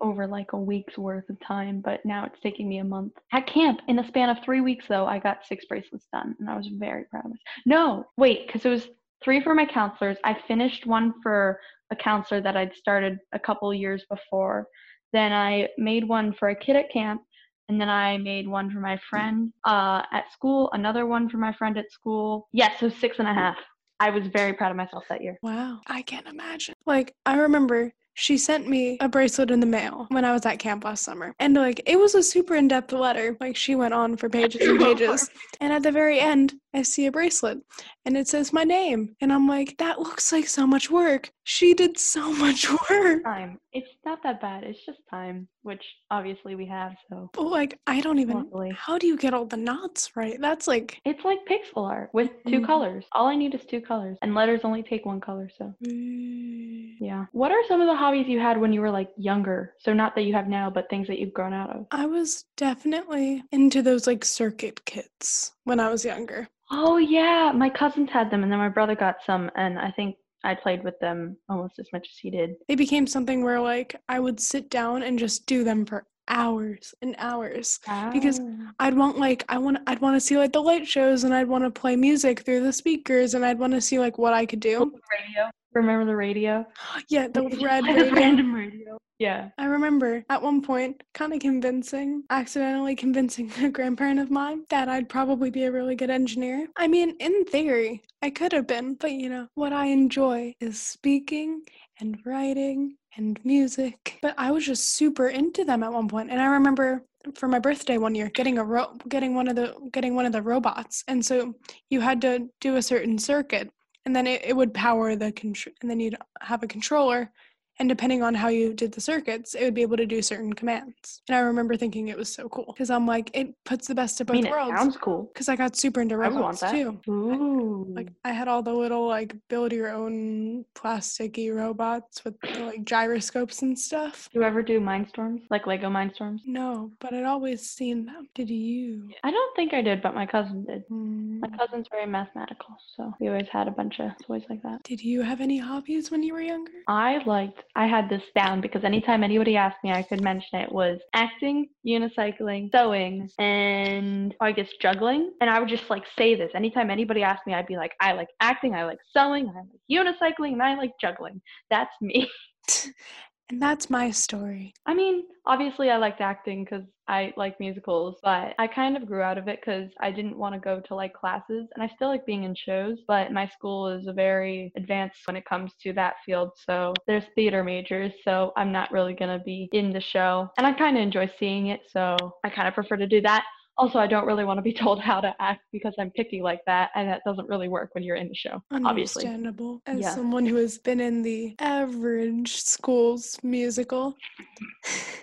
over 0.00 0.26
like 0.26 0.52
a 0.52 0.58
week's 0.58 0.98
worth 0.98 1.28
of 1.30 1.38
time, 1.40 1.80
but 1.80 2.04
now 2.04 2.24
it's 2.24 2.40
taking 2.40 2.68
me 2.68 2.78
a 2.78 2.84
month. 2.84 3.12
At 3.32 3.46
camp, 3.46 3.80
in 3.88 3.96
the 3.96 4.06
span 4.06 4.28
of 4.30 4.38
three 4.44 4.60
weeks 4.60 4.86
though, 4.88 5.06
I 5.06 5.18
got 5.18 5.46
six 5.46 5.64
bracelets 5.66 6.06
done, 6.12 6.36
and 6.40 6.48
I 6.48 6.56
was 6.56 6.68
very 6.68 7.04
proud 7.04 7.26
of 7.26 7.32
it. 7.32 7.38
No, 7.66 8.04
wait, 8.16 8.46
because 8.46 8.64
it 8.64 8.70
was 8.70 8.88
three 9.22 9.42
for 9.42 9.54
my 9.54 9.66
counselors. 9.66 10.16
I 10.24 10.36
finished 10.46 10.86
one 10.86 11.14
for 11.22 11.60
a 11.90 11.96
counselor 11.96 12.40
that 12.40 12.56
I'd 12.56 12.74
started 12.74 13.18
a 13.32 13.38
couple 13.38 13.72
years 13.72 14.04
before. 14.10 14.66
Then 15.12 15.32
I 15.32 15.68
made 15.78 16.06
one 16.06 16.34
for 16.34 16.50
a 16.50 16.54
kid 16.54 16.76
at 16.76 16.90
camp, 16.92 17.22
and 17.68 17.80
then 17.80 17.88
I 17.88 18.18
made 18.18 18.46
one 18.46 18.70
for 18.70 18.80
my 18.80 18.98
friend 19.10 19.52
uh, 19.64 20.02
at 20.12 20.32
school, 20.32 20.70
another 20.72 21.06
one 21.06 21.28
for 21.28 21.38
my 21.38 21.52
friend 21.52 21.76
at 21.78 21.90
school. 21.90 22.48
Yes, 22.52 22.72
yeah, 22.74 22.88
so 22.88 22.94
six 22.96 23.18
and 23.18 23.28
a 23.28 23.34
half. 23.34 23.56
I 24.00 24.10
was 24.10 24.26
very 24.28 24.52
proud 24.52 24.70
of 24.70 24.76
myself 24.76 25.04
that 25.08 25.22
year. 25.22 25.38
Wow. 25.42 25.80
I 25.86 26.02
can't 26.02 26.26
imagine. 26.26 26.74
Like, 26.86 27.14
I 27.26 27.36
remember 27.36 27.92
she 28.18 28.36
sent 28.36 28.68
me 28.68 28.96
a 29.00 29.08
bracelet 29.08 29.50
in 29.52 29.60
the 29.60 29.66
mail 29.66 30.06
when 30.10 30.24
I 30.24 30.32
was 30.32 30.44
at 30.44 30.58
camp 30.58 30.84
last 30.84 31.04
summer. 31.04 31.32
And 31.38 31.54
like, 31.54 31.80
it 31.86 31.96
was 31.96 32.16
a 32.16 32.22
super 32.22 32.56
in 32.56 32.66
depth 32.66 32.92
letter. 32.92 33.36
Like, 33.40 33.54
she 33.54 33.76
went 33.76 33.94
on 33.94 34.16
for 34.16 34.28
pages 34.28 34.66
and 34.66 34.78
pages. 34.80 35.30
And 35.60 35.72
at 35.72 35.84
the 35.84 35.92
very 35.92 36.18
end, 36.18 36.54
I 36.74 36.82
see 36.82 37.06
a 37.06 37.12
bracelet 37.12 37.58
and 38.04 38.16
it 38.16 38.28
says 38.28 38.52
my 38.52 38.64
name. 38.64 39.16
And 39.20 39.32
I'm 39.32 39.48
like, 39.48 39.76
that 39.78 39.98
looks 40.00 40.32
like 40.32 40.46
so 40.48 40.66
much 40.66 40.90
work. 40.90 41.30
She 41.44 41.72
did 41.74 41.98
so 41.98 42.32
much 42.44 42.66
work. 42.90 43.24
Time. 43.24 43.58
It's 43.72 43.88
not 44.04 44.22
that 44.22 44.40
bad. 44.40 44.64
It's 44.64 44.84
just 44.84 44.98
time, 45.10 45.48
which 45.62 45.82
obviously 46.10 46.54
we 46.54 46.66
have. 46.66 46.92
So, 47.08 47.30
But 47.32 47.44
like, 47.44 47.78
I 47.86 48.00
don't 48.00 48.18
even. 48.18 48.36
luckily. 48.38 48.70
How 48.76 48.98
do 48.98 49.06
you 49.06 49.16
get 49.16 49.32
all 49.34 49.44
the 49.46 49.56
knots 49.56 50.10
right? 50.16 50.38
That's 50.40 50.66
like. 50.66 51.00
It's 51.04 51.24
like 51.24 51.38
pixel 51.48 51.86
art 51.88 52.10
with 52.12 52.30
two 52.46 52.60
Mhm. 52.60 52.66
colors. 52.66 53.04
All 53.12 53.26
I 53.26 53.36
need 53.36 53.54
is 53.54 53.64
two 53.66 53.80
colors, 53.80 54.16
and 54.22 54.34
letters 54.34 54.60
only 54.64 54.82
take 54.82 55.04
one 55.06 55.20
color. 55.20 55.48
So, 55.58 55.74
mm, 55.84 56.94
yeah. 57.00 57.26
What 57.32 57.52
are 57.52 57.62
some 57.68 57.80
of 57.80 57.86
the 57.86 57.94
hobbies 57.96 58.26
you 58.26 58.40
had 58.40 58.58
when 58.58 58.72
you 58.72 58.80
were 58.80 58.90
like 58.90 59.10
younger? 59.16 59.74
So, 59.78 59.92
not 59.92 60.14
that 60.14 60.22
you 60.22 60.34
have 60.34 60.48
now, 60.48 60.70
but 60.70 60.88
things 60.90 61.06
that 61.08 61.18
you've 61.18 61.34
grown 61.34 61.52
out 61.52 61.70
of. 61.70 61.86
I 61.90 62.06
was 62.06 62.44
definitely 62.56 63.42
into 63.52 63.82
those 63.82 64.06
like 64.06 64.24
circuit 64.24 64.84
kits 64.86 65.52
when 65.68 65.80
I 65.80 65.88
was 65.88 66.04
younger. 66.04 66.48
Oh, 66.70 66.96
yeah. 66.96 67.52
My 67.54 67.70
cousins 67.70 68.10
had 68.10 68.30
them, 68.30 68.42
and 68.42 68.50
then 68.50 68.58
my 68.58 68.68
brother 68.68 68.96
got 68.96 69.16
some, 69.24 69.50
and 69.54 69.78
I 69.78 69.90
think 69.92 70.16
I 70.44 70.54
played 70.54 70.84
with 70.84 70.98
them 71.00 71.36
almost 71.48 71.78
as 71.78 71.88
much 71.92 72.08
as 72.10 72.18
he 72.20 72.30
did. 72.30 72.54
They 72.68 72.74
became 72.74 73.06
something 73.06 73.42
where 73.42 73.60
like 73.60 73.96
I 74.08 74.20
would 74.20 74.40
sit 74.40 74.70
down 74.70 75.02
and 75.02 75.18
just 75.18 75.46
do 75.46 75.64
them 75.64 75.84
for 75.84 76.06
hours 76.28 76.94
and 77.02 77.14
hours. 77.18 77.80
Because. 78.12 78.40
I'd 78.80 78.94
want 78.94 79.18
like 79.18 79.44
I 79.48 79.58
want 79.58 79.78
I'd 79.86 80.00
want 80.00 80.16
to 80.16 80.20
see 80.20 80.36
like 80.36 80.52
the 80.52 80.62
light 80.62 80.86
shows 80.86 81.24
and 81.24 81.34
I'd 81.34 81.48
want 81.48 81.64
to 81.64 81.70
play 81.70 81.96
music 81.96 82.40
through 82.40 82.62
the 82.62 82.72
speakers 82.72 83.34
and 83.34 83.44
I'd 83.44 83.58
want 83.58 83.72
to 83.72 83.80
see 83.80 83.98
like 83.98 84.18
what 84.18 84.32
I 84.32 84.46
could 84.46 84.64
oh, 84.66 84.84
do. 84.84 85.00
radio. 85.18 85.50
Remember 85.74 86.04
the 86.06 86.16
radio? 86.16 86.66
Yeah, 87.08 87.28
the 87.28 87.42
You 87.42 87.48
could 87.48 87.60
just 87.60 87.64
red 87.64 87.84
radio. 87.84 88.12
random 88.12 88.54
radio. 88.54 88.98
Yeah. 89.18 89.48
I 89.58 89.64
remember 89.64 90.24
at 90.30 90.42
one 90.42 90.62
point 90.62 91.02
kind 91.12 91.32
of 91.32 91.40
convincing, 91.40 92.22
accidentally 92.30 92.94
convincing 92.94 93.50
a 93.62 93.68
grandparent 93.68 94.20
of 94.20 94.30
mine 94.30 94.62
that 94.70 94.88
I'd 94.88 95.08
probably 95.08 95.50
be 95.50 95.64
a 95.64 95.72
really 95.72 95.96
good 95.96 96.10
engineer. 96.10 96.68
I 96.76 96.86
mean, 96.86 97.16
in 97.18 97.44
theory, 97.46 98.02
I 98.22 98.30
could 98.30 98.52
have 98.52 98.66
been, 98.66 98.94
but 98.94 99.12
you 99.12 99.28
know, 99.28 99.48
what 99.54 99.72
I 99.72 99.86
enjoy 99.86 100.54
is 100.60 100.80
speaking 100.80 101.62
and 102.00 102.18
writing 102.24 102.96
and 103.16 103.38
music. 103.44 104.18
But 104.22 104.34
I 104.38 104.50
was 104.50 104.64
just 104.66 104.90
super 104.96 105.28
into 105.28 105.64
them 105.64 105.82
at 105.82 105.92
one 105.92 106.08
point. 106.08 106.30
and 106.30 106.40
I 106.40 106.46
remember 106.46 107.04
for 107.34 107.48
my 107.48 107.58
birthday 107.58 107.98
one 107.98 108.14
year 108.14 108.30
getting 108.34 108.58
a 108.58 108.64
ro- 108.64 108.96
getting 109.08 109.34
one 109.34 109.48
of 109.48 109.56
the 109.56 109.74
getting 109.92 110.14
one 110.14 110.26
of 110.26 110.32
the 110.32 110.42
robots, 110.42 111.04
and 111.08 111.24
so 111.24 111.54
you 111.90 112.00
had 112.00 112.20
to 112.22 112.48
do 112.60 112.76
a 112.76 112.82
certain 112.82 113.18
circuit, 113.18 113.70
and 114.04 114.14
then 114.14 114.26
it, 114.26 114.44
it 114.44 114.56
would 114.56 114.72
power 114.72 115.16
the 115.16 115.32
control, 115.32 115.74
and 115.82 115.90
then 115.90 116.00
you'd 116.00 116.16
have 116.40 116.62
a 116.62 116.68
controller 116.68 117.30
and 117.78 117.88
depending 117.88 118.22
on 118.22 118.34
how 118.34 118.48
you 118.48 118.74
did 118.74 118.92
the 118.92 119.00
circuits, 119.00 119.54
it 119.54 119.62
would 119.64 119.74
be 119.74 119.82
able 119.82 119.96
to 119.96 120.06
do 120.06 120.20
certain 120.22 120.52
commands. 120.52 121.22
And 121.28 121.36
I 121.36 121.40
remember 121.40 121.76
thinking 121.76 122.08
it 122.08 122.16
was 122.16 122.32
so 122.32 122.48
cool 122.48 122.66
because 122.72 122.90
I'm 122.90 123.06
like, 123.06 123.30
it 123.34 123.54
puts 123.64 123.86
the 123.86 123.94
best 123.94 124.20
of 124.20 124.28
I 124.30 124.32
both 124.32 124.36
mean, 124.36 124.46
it 124.46 124.50
worlds. 124.50 124.78
sounds 124.78 124.96
cool. 124.96 125.30
Because 125.32 125.48
I 125.48 125.56
got 125.56 125.76
super 125.76 126.00
into 126.00 126.14
I 126.16 126.18
want 126.28 126.34
robots 126.34 126.60
that. 126.60 126.72
too. 126.72 127.00
Ooh. 127.08 127.86
Like 127.90 128.08
I 128.24 128.32
had 128.32 128.48
all 128.48 128.62
the 128.62 128.72
little 128.72 129.06
like 129.06 129.34
build 129.48 129.72
your 129.72 129.90
own 129.90 130.64
plasticky 130.74 131.54
robots 131.54 132.24
with 132.24 132.34
the, 132.40 132.60
like 132.60 132.84
gyroscopes 132.84 133.62
and 133.62 133.78
stuff. 133.78 134.28
Do 134.32 134.40
you 134.40 134.44
ever 134.44 134.62
do 134.62 134.80
Mindstorms? 134.80 135.42
Like 135.50 135.66
Lego 135.66 135.88
Mindstorms? 135.88 136.40
No, 136.46 136.90
but 137.00 137.14
I'd 137.14 137.24
always 137.24 137.68
seen 137.68 138.06
them. 138.06 138.28
Did 138.34 138.50
you? 138.50 139.08
I 139.22 139.30
don't 139.30 139.56
think 139.56 139.74
I 139.74 139.82
did, 139.82 140.02
but 140.02 140.14
my 140.14 140.26
cousin 140.26 140.64
did. 140.64 140.82
Hmm. 140.88 141.40
My 141.40 141.48
cousin's 141.56 141.86
very 141.90 142.06
mathematical, 142.06 142.76
so 142.96 143.12
we 143.20 143.28
always 143.28 143.48
had 143.50 143.68
a 143.68 143.70
bunch 143.72 144.00
of 144.00 144.10
toys 144.26 144.42
like 144.50 144.62
that. 144.62 144.82
Did 144.82 145.02
you 145.02 145.22
have 145.22 145.40
any 145.40 145.58
hobbies 145.58 146.10
when 146.10 146.22
you 146.22 146.32
were 146.32 146.40
younger? 146.40 146.72
I 146.88 147.22
liked, 147.24 147.62
I 147.76 147.86
had 147.86 148.08
this 148.08 148.22
down 148.34 148.60
because 148.60 148.84
anytime 148.84 149.22
anybody 149.22 149.56
asked 149.56 149.78
me, 149.84 149.92
I 149.92 150.02
could 150.02 150.22
mention 150.22 150.60
it 150.60 150.72
was 150.72 150.98
acting, 151.14 151.68
unicycling, 151.86 152.70
sewing, 152.74 153.28
and 153.38 154.34
I 154.40 154.52
guess 154.52 154.68
juggling. 154.80 155.32
And 155.40 155.48
I 155.48 155.60
would 155.60 155.68
just 155.68 155.88
like 155.88 156.04
say 156.18 156.34
this. 156.34 156.50
Anytime 156.54 156.90
anybody 156.90 157.22
asked 157.22 157.46
me, 157.46 157.54
I'd 157.54 157.66
be 157.66 157.76
like, 157.76 157.92
I 158.00 158.12
like 158.12 158.28
acting, 158.40 158.74
I 158.74 158.84
like 158.84 158.98
sewing, 159.16 159.48
I 159.48 159.60
like 159.60 160.06
unicycling, 160.06 160.52
and 160.52 160.62
I 160.62 160.74
like 160.76 160.92
juggling. 161.00 161.40
That's 161.70 161.92
me. 162.00 162.28
And 163.50 163.62
that's 163.62 163.88
my 163.88 164.10
story. 164.10 164.74
I 164.84 164.92
mean, 164.92 165.24
obviously, 165.46 165.90
I 165.90 165.96
liked 165.96 166.20
acting 166.20 166.64
because 166.64 166.84
I 167.08 167.32
like 167.38 167.58
musicals, 167.58 168.16
but 168.22 168.54
I 168.58 168.66
kind 168.66 168.94
of 168.94 169.06
grew 169.06 169.22
out 169.22 169.38
of 169.38 169.48
it 169.48 169.60
because 169.60 169.90
I 170.00 170.10
didn't 170.10 170.36
want 170.36 170.54
to 170.54 170.60
go 170.60 170.80
to 170.80 170.94
like 170.94 171.14
classes, 171.14 171.66
and 171.74 171.82
I 171.82 171.88
still 171.96 172.08
like 172.08 172.26
being 172.26 172.44
in 172.44 172.54
shows. 172.54 172.98
But 173.08 173.32
my 173.32 173.48
school 173.48 173.88
is 173.88 174.06
a 174.06 174.12
very 174.12 174.70
advanced 174.76 175.20
when 175.26 175.36
it 175.36 175.46
comes 175.46 175.72
to 175.82 175.94
that 175.94 176.16
field, 176.26 176.50
so 176.66 176.92
there's 177.06 177.24
theater 177.34 177.64
majors, 177.64 178.12
so 178.22 178.52
I'm 178.56 178.70
not 178.70 178.92
really 178.92 179.14
gonna 179.14 179.38
be 179.42 179.70
in 179.72 179.92
the 179.92 180.00
show, 180.00 180.50
and 180.58 180.66
I 180.66 180.74
kind 180.74 180.98
of 180.98 181.02
enjoy 181.02 181.30
seeing 181.38 181.68
it, 181.68 181.80
so 181.88 182.16
I 182.44 182.50
kind 182.50 182.68
of 182.68 182.74
prefer 182.74 182.98
to 182.98 183.06
do 183.06 183.22
that. 183.22 183.44
Also, 183.78 183.98
I 184.00 184.08
don't 184.08 184.26
really 184.26 184.44
want 184.44 184.58
to 184.58 184.62
be 184.62 184.72
told 184.84 185.00
how 185.00 185.20
to 185.20 185.34
act 185.40 185.62
because 185.72 185.94
I'm 185.98 186.10
picky 186.10 186.42
like 186.42 186.60
that, 186.66 186.90
and 186.96 187.08
that 187.08 187.22
doesn't 187.24 187.48
really 187.48 187.68
work 187.68 187.90
when 187.94 188.02
you're 188.02 188.16
in 188.16 188.28
the 188.28 188.34
show, 188.34 188.62
obviously. 188.84 189.24
Understandable. 189.24 189.82
As 189.86 190.00
Yeah. 190.00 190.14
someone 190.14 190.46
who 190.46 190.56
has 190.56 190.78
been 190.78 191.00
in 191.00 191.22
the 191.22 191.54
average 191.60 192.56
school's 192.56 193.38
musical, 193.42 194.16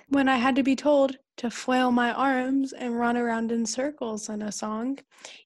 when 0.10 0.30
I 0.30 0.38
had 0.38 0.56
to 0.56 0.64
be 0.64 0.76
told 0.76 1.18
to 1.38 1.50
flail 1.50 1.92
my 1.92 2.14
arms 2.14 2.72
and 2.72 2.98
run 2.98 3.18
around 3.18 3.52
in 3.52 3.66
circles 3.66 4.30
in 4.30 4.42
a 4.42 4.52
song, 4.54 5.00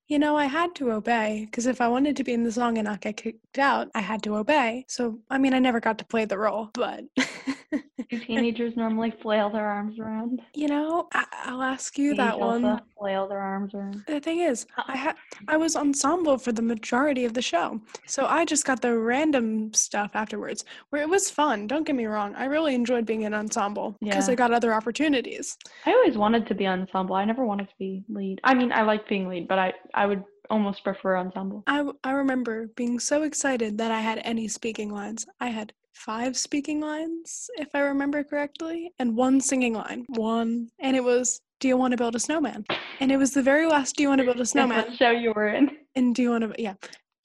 you 0.07 0.19
know, 0.19 0.37
I 0.37 0.45
had 0.45 0.75
to 0.75 0.91
obey 0.91 1.45
because 1.45 1.65
if 1.65 1.81
I 1.81 1.87
wanted 1.87 2.15
to 2.17 2.23
be 2.23 2.33
in 2.33 2.43
the 2.43 2.51
song 2.51 2.77
and 2.77 2.85
not 2.85 3.01
get 3.01 3.17
kicked 3.17 3.57
out, 3.57 3.89
I 3.95 4.01
had 4.01 4.21
to 4.23 4.35
obey. 4.35 4.85
So, 4.87 5.19
I 5.31 5.39
mean, 5.39 5.55
I 5.55 5.59
never 5.59 5.79
got 5.79 5.97
to 5.97 6.05
play 6.05 6.25
the 6.25 6.37
role, 6.37 6.69
but. 6.73 7.05
Do 7.71 8.19
teenagers 8.25 8.75
normally 8.75 9.11
flail 9.21 9.49
their 9.49 9.65
arms 9.67 9.99
around? 9.99 10.41
You 10.55 10.67
know, 10.67 11.07
I- 11.13 11.25
I'll 11.45 11.61
ask 11.61 11.97
you 11.97 12.15
that 12.15 12.39
one. 12.39 12.81
Flail 12.97 13.27
their 13.27 13.39
arms 13.39 13.73
around. 13.73 14.03
The 14.07 14.19
thing 14.19 14.39
is, 14.39 14.65
I 14.87 14.97
had 14.97 15.15
I 15.47 15.57
was 15.57 15.75
ensemble 15.75 16.37
for 16.37 16.51
the 16.51 16.61
majority 16.61 17.25
of 17.25 17.33
the 17.33 17.41
show, 17.41 17.79
so 18.05 18.25
I 18.25 18.45
just 18.45 18.65
got 18.65 18.81
the 18.81 18.97
random 18.97 19.73
stuff 19.73 20.11
afterwards, 20.15 20.65
where 20.89 21.01
it 21.01 21.09
was 21.09 21.29
fun. 21.29 21.67
Don't 21.67 21.85
get 21.85 21.95
me 21.95 22.05
wrong, 22.05 22.35
I 22.35 22.45
really 22.45 22.75
enjoyed 22.75 23.05
being 23.05 23.21
in 23.21 23.33
ensemble 23.33 23.95
because 24.01 24.27
Yeah. 24.27 24.33
I 24.33 24.35
got 24.35 24.51
other 24.51 24.73
opportunities. 24.73 25.57
I 25.85 25.91
always 25.91 26.17
wanted 26.17 26.47
to 26.47 26.55
be 26.55 26.67
ensemble. 26.67 27.15
I 27.15 27.25
never 27.25 27.45
wanted 27.45 27.69
to 27.69 27.75
be 27.79 28.03
lead. 28.09 28.39
I 28.43 28.53
mean, 28.53 28.71
I 28.71 28.81
like 28.81 29.07
being 29.07 29.27
lead, 29.29 29.47
but 29.47 29.59
I 29.59 29.73
I 29.93 30.05
would 30.05 30.23
almost 30.49 30.83
prefer 30.83 31.17
ensemble. 31.17 31.63
I, 31.67 31.83
I 32.03 32.11
remember 32.11 32.67
being 32.75 32.99
so 32.99 33.23
excited 33.23 33.77
that 33.77 33.91
I 33.91 34.01
had 34.01 34.21
any 34.23 34.47
speaking 34.47 34.91
lines. 34.91 35.25
I 35.39 35.47
had 35.47 35.73
five 35.93 36.37
speaking 36.37 36.79
lines, 36.79 37.49
if 37.57 37.69
I 37.73 37.79
remember 37.79 38.23
correctly, 38.23 38.91
and 38.99 39.15
one 39.15 39.41
singing 39.41 39.73
line. 39.73 40.05
One, 40.09 40.69
and 40.79 40.95
it 40.95 41.03
was. 41.03 41.41
Do 41.59 41.67
you 41.67 41.75
want 41.75 41.91
to 41.91 41.97
build 41.97 42.15
a 42.15 42.19
snowman? 42.19 42.63
And 43.01 43.11
it 43.11 43.17
was 43.17 43.31
the 43.33 43.43
very 43.43 43.65
last. 43.65 43.97
Do 43.97 44.03
you 44.03 44.09
want 44.09 44.19
to 44.19 44.25
build 44.25 44.39
a 44.39 44.45
snowman? 44.53 44.85
what 44.85 44.97
show 44.97 45.11
you 45.11 45.33
were 45.35 45.49
in? 45.49 45.71
And 45.95 46.15
do 46.15 46.21
you 46.21 46.29
want 46.29 46.55
to? 46.55 46.61
Yeah, 46.61 46.75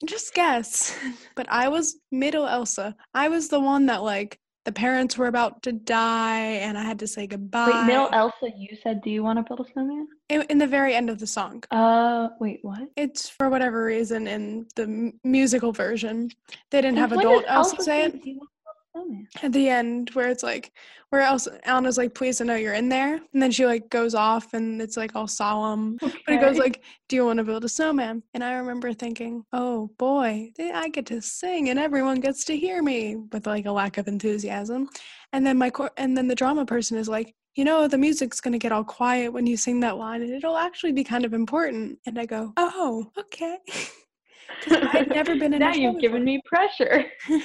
just 0.05 0.33
guess. 0.33 0.97
but 1.35 1.47
I 1.49 1.69
was 1.69 1.97
middle 2.11 2.45
Elsa. 2.47 2.95
I 3.13 3.29
was 3.29 3.47
the 3.47 3.59
one 3.59 3.85
that 3.85 4.03
like 4.03 4.39
the 4.65 4.71
parents 4.71 5.17
were 5.17 5.27
about 5.27 5.61
to 5.63 5.71
die, 5.71 6.39
and 6.39 6.77
I 6.77 6.83
had 6.83 6.99
to 6.99 7.07
say 7.07 7.27
goodbye. 7.27 7.69
Wait, 7.71 7.85
middle 7.85 8.09
Elsa, 8.11 8.49
you 8.57 8.75
said, 8.81 9.01
"Do 9.01 9.09
you 9.11 9.23
want 9.23 9.37
to 9.37 9.43
build 9.43 9.65
a 9.65 9.71
snowman?" 9.71 10.07
in, 10.29 10.41
in 10.43 10.57
the 10.57 10.67
very 10.67 10.95
end 10.95 11.09
of 11.09 11.19
the 11.19 11.27
song. 11.27 11.63
Uh, 11.71 12.29
wait, 12.39 12.59
what? 12.63 12.89
It's 12.95 13.29
for 13.29 13.49
whatever 13.49 13.85
reason 13.85 14.27
in 14.27 14.67
the 14.75 15.13
musical 15.23 15.71
version 15.71 16.31
they 16.71 16.81
didn't 16.81 16.97
have 16.97 17.11
adult 17.11 17.45
Elsa 17.47 17.77
say 17.77 17.83
say, 17.83 18.03
it. 18.05 18.23
"Do 18.23 18.29
you 18.29 18.37
want 18.37 18.49
Oh, 18.97 19.03
to 19.03 19.09
build 19.09 19.27
at 19.43 19.51
the 19.53 19.69
end 19.69 20.09
where 20.11 20.29
it's 20.29 20.43
like 20.43 20.71
where 21.09 21.21
else 21.21 21.47
Anna's 21.63 21.97
like, 21.97 22.13
please 22.15 22.41
I 22.41 22.45
know 22.45 22.55
you're 22.55 22.73
in 22.73 22.89
there. 22.89 23.15
And 23.33 23.41
then 23.41 23.51
she 23.51 23.65
like 23.65 23.89
goes 23.89 24.15
off 24.15 24.53
and 24.53 24.81
it's 24.81 24.97
like 24.97 25.15
all 25.15 25.27
solemn. 25.27 25.97
But 26.01 26.13
it 26.27 26.41
goes 26.41 26.57
like, 26.57 26.83
Do 27.09 27.15
you 27.15 27.25
want 27.25 27.37
to 27.37 27.43
build 27.43 27.63
a 27.65 27.69
snowman? 27.69 28.23
And 28.33 28.43
I 28.43 28.53
remember 28.53 28.93
thinking, 28.93 29.43
Oh 29.53 29.89
boy, 29.97 30.51
I 30.59 30.89
get 30.89 31.05
to 31.07 31.21
sing 31.21 31.69
and 31.69 31.77
everyone 31.79 32.19
gets 32.21 32.43
to 32.45 32.57
hear 32.57 32.81
me 32.81 33.17
with 33.31 33.45
like 33.47 33.65
a 33.65 33.71
lack 33.71 33.97
of 33.97 34.07
enthusiasm. 34.07 34.89
And 35.33 35.45
then 35.45 35.57
my 35.57 35.69
cor- 35.69 35.91
and 35.97 36.17
then 36.17 36.27
the 36.27 36.35
drama 36.35 36.65
person 36.65 36.97
is 36.97 37.07
like, 37.09 37.33
you 37.55 37.63
know, 37.65 37.87
the 37.87 37.97
music's 37.97 38.41
gonna 38.41 38.57
get 38.57 38.71
all 38.71 38.83
quiet 38.83 39.31
when 39.31 39.45
you 39.45 39.57
sing 39.57 39.79
that 39.81 39.97
line 39.97 40.21
and 40.21 40.31
it'll 40.33 40.57
actually 40.57 40.91
be 40.93 41.03
kind 41.03 41.23
of 41.25 41.33
important. 41.33 41.99
And 42.05 42.17
I 42.19 42.25
go, 42.25 42.53
Oh, 42.57 43.11
okay. 43.17 43.57
I'd 44.71 45.09
never 45.09 45.35
been 45.35 45.53
in 45.53 45.59
now 45.59 45.73
you've 45.73 45.95
before. 45.95 46.01
given 46.01 46.23
me 46.23 46.41
pressure. 46.45 47.05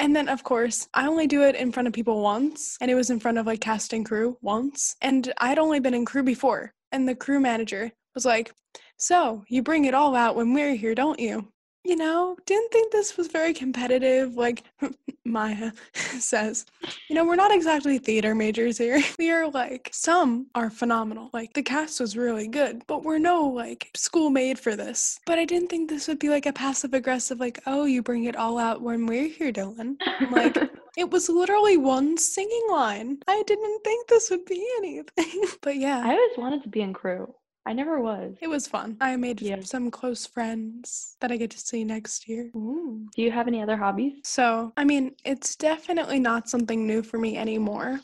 And 0.00 0.14
then, 0.14 0.28
of 0.28 0.44
course, 0.44 0.88
I 0.94 1.06
only 1.06 1.26
do 1.26 1.42
it 1.42 1.56
in 1.56 1.72
front 1.72 1.88
of 1.88 1.92
people 1.92 2.22
once, 2.22 2.76
and 2.80 2.90
it 2.90 2.94
was 2.94 3.10
in 3.10 3.18
front 3.18 3.38
of 3.38 3.46
like 3.46 3.60
cast 3.60 3.92
and 3.92 4.06
crew 4.06 4.38
once. 4.40 4.94
And 5.00 5.32
I'd 5.38 5.58
only 5.58 5.80
been 5.80 5.94
in 5.94 6.04
crew 6.04 6.22
before, 6.22 6.72
and 6.92 7.08
the 7.08 7.14
crew 7.14 7.40
manager 7.40 7.90
was 8.14 8.24
like, 8.24 8.52
So, 8.96 9.44
you 9.48 9.62
bring 9.62 9.86
it 9.86 9.94
all 9.94 10.14
out 10.14 10.36
when 10.36 10.54
we're 10.54 10.74
here, 10.74 10.94
don't 10.94 11.18
you? 11.18 11.52
You 11.84 11.96
know, 11.96 12.36
didn't 12.44 12.70
think 12.72 12.92
this 12.92 13.16
was 13.16 13.28
very 13.28 13.54
competitive, 13.54 14.36
like 14.36 14.64
Maya 15.24 15.72
says. 15.94 16.66
You 17.08 17.14
know, 17.14 17.24
we're 17.24 17.36
not 17.36 17.54
exactly 17.54 17.98
theater 17.98 18.34
majors 18.34 18.78
here. 18.78 19.02
We 19.18 19.30
are 19.30 19.48
like, 19.48 19.90
some 19.92 20.46
are 20.54 20.70
phenomenal. 20.70 21.30
Like, 21.32 21.52
the 21.54 21.62
cast 21.62 22.00
was 22.00 22.16
really 22.16 22.46
good, 22.46 22.82
but 22.86 23.04
we're 23.04 23.18
no 23.18 23.46
like 23.46 23.90
school 23.96 24.30
made 24.30 24.58
for 24.58 24.76
this. 24.76 25.18
But 25.26 25.38
I 25.38 25.44
didn't 25.44 25.68
think 25.68 25.88
this 25.88 26.08
would 26.08 26.18
be 26.18 26.28
like 26.28 26.46
a 26.46 26.52
passive 26.52 26.94
aggressive, 26.94 27.40
like, 27.40 27.60
oh, 27.66 27.84
you 27.84 28.02
bring 28.02 28.24
it 28.24 28.36
all 28.36 28.58
out 28.58 28.82
when 28.82 29.06
we're 29.06 29.28
here, 29.28 29.52
Dylan. 29.52 29.96
Like, 30.30 30.56
it 30.96 31.10
was 31.10 31.28
literally 31.28 31.76
one 31.76 32.16
singing 32.16 32.66
line. 32.70 33.18
I 33.28 33.42
didn't 33.46 33.82
think 33.84 34.08
this 34.08 34.30
would 34.30 34.44
be 34.44 34.66
anything. 34.78 35.44
but 35.62 35.76
yeah, 35.76 36.02
I 36.04 36.10
always 36.10 36.38
wanted 36.38 36.62
to 36.64 36.68
be 36.68 36.80
in 36.80 36.92
crew. 36.92 37.34
I 37.68 37.74
never 37.74 38.00
was. 38.00 38.34
it 38.40 38.48
was 38.48 38.66
fun. 38.66 38.96
I 38.98 39.14
made 39.16 39.42
Yeah. 39.42 39.60
some 39.60 39.90
close 39.90 40.24
friends 40.26 41.16
that 41.20 41.30
I 41.30 41.36
get 41.36 41.50
to 41.50 41.58
see 41.58 41.84
next 41.84 42.26
year. 42.26 42.50
Ooh. 42.56 43.06
Do 43.14 43.20
you 43.20 43.30
have 43.30 43.46
any 43.46 43.60
other 43.62 43.76
hobbies? 43.76 44.14
So, 44.24 44.72
I 44.78 44.84
mean, 44.84 45.14
it's 45.24 45.54
definitely 45.54 46.18
not 46.18 46.48
something 46.48 46.86
new 46.86 47.02
for 47.02 47.18
me 47.18 47.36
anymore. 47.36 48.00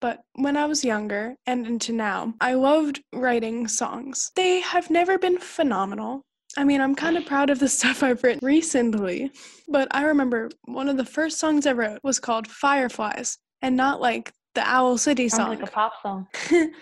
But 0.00 0.22
when 0.34 0.56
I 0.56 0.66
was 0.66 0.84
younger 0.84 1.36
and 1.46 1.64
into 1.66 1.92
now, 1.92 2.34
I 2.40 2.54
loved 2.54 3.00
writing 3.12 3.68
songs. 3.68 4.32
They 4.34 4.60
have 4.60 4.90
never 4.90 5.16
been 5.16 5.38
phenomenal. 5.38 6.22
I 6.56 6.64
mean, 6.64 6.80
I'm 6.80 6.94
kind 6.96 7.16
of 7.16 7.24
proud 7.24 7.50
of 7.50 7.60
the 7.60 7.68
stuff 7.78 8.02
I've 8.02 8.22
written 8.24 8.44
recently, 8.44 9.30
but 9.68 9.86
I 9.92 10.02
remember 10.04 10.50
one 10.64 10.88
of 10.88 10.96
the 10.96 11.04
first 11.04 11.38
songs 11.38 11.66
I 11.66 11.72
wrote 11.72 12.00
was 12.02 12.18
called 12.18 12.48
Fireflies, 12.48 13.38
and 13.62 13.76
not 13.76 14.00
like 14.00 14.32
the 14.54 14.62
Owl 14.68 14.98
City 14.98 15.28
Sounds 15.28 15.38
song. 15.38 15.50
like 15.58 15.68
a 15.68 15.70
pop 15.70 15.92
song. 16.02 16.26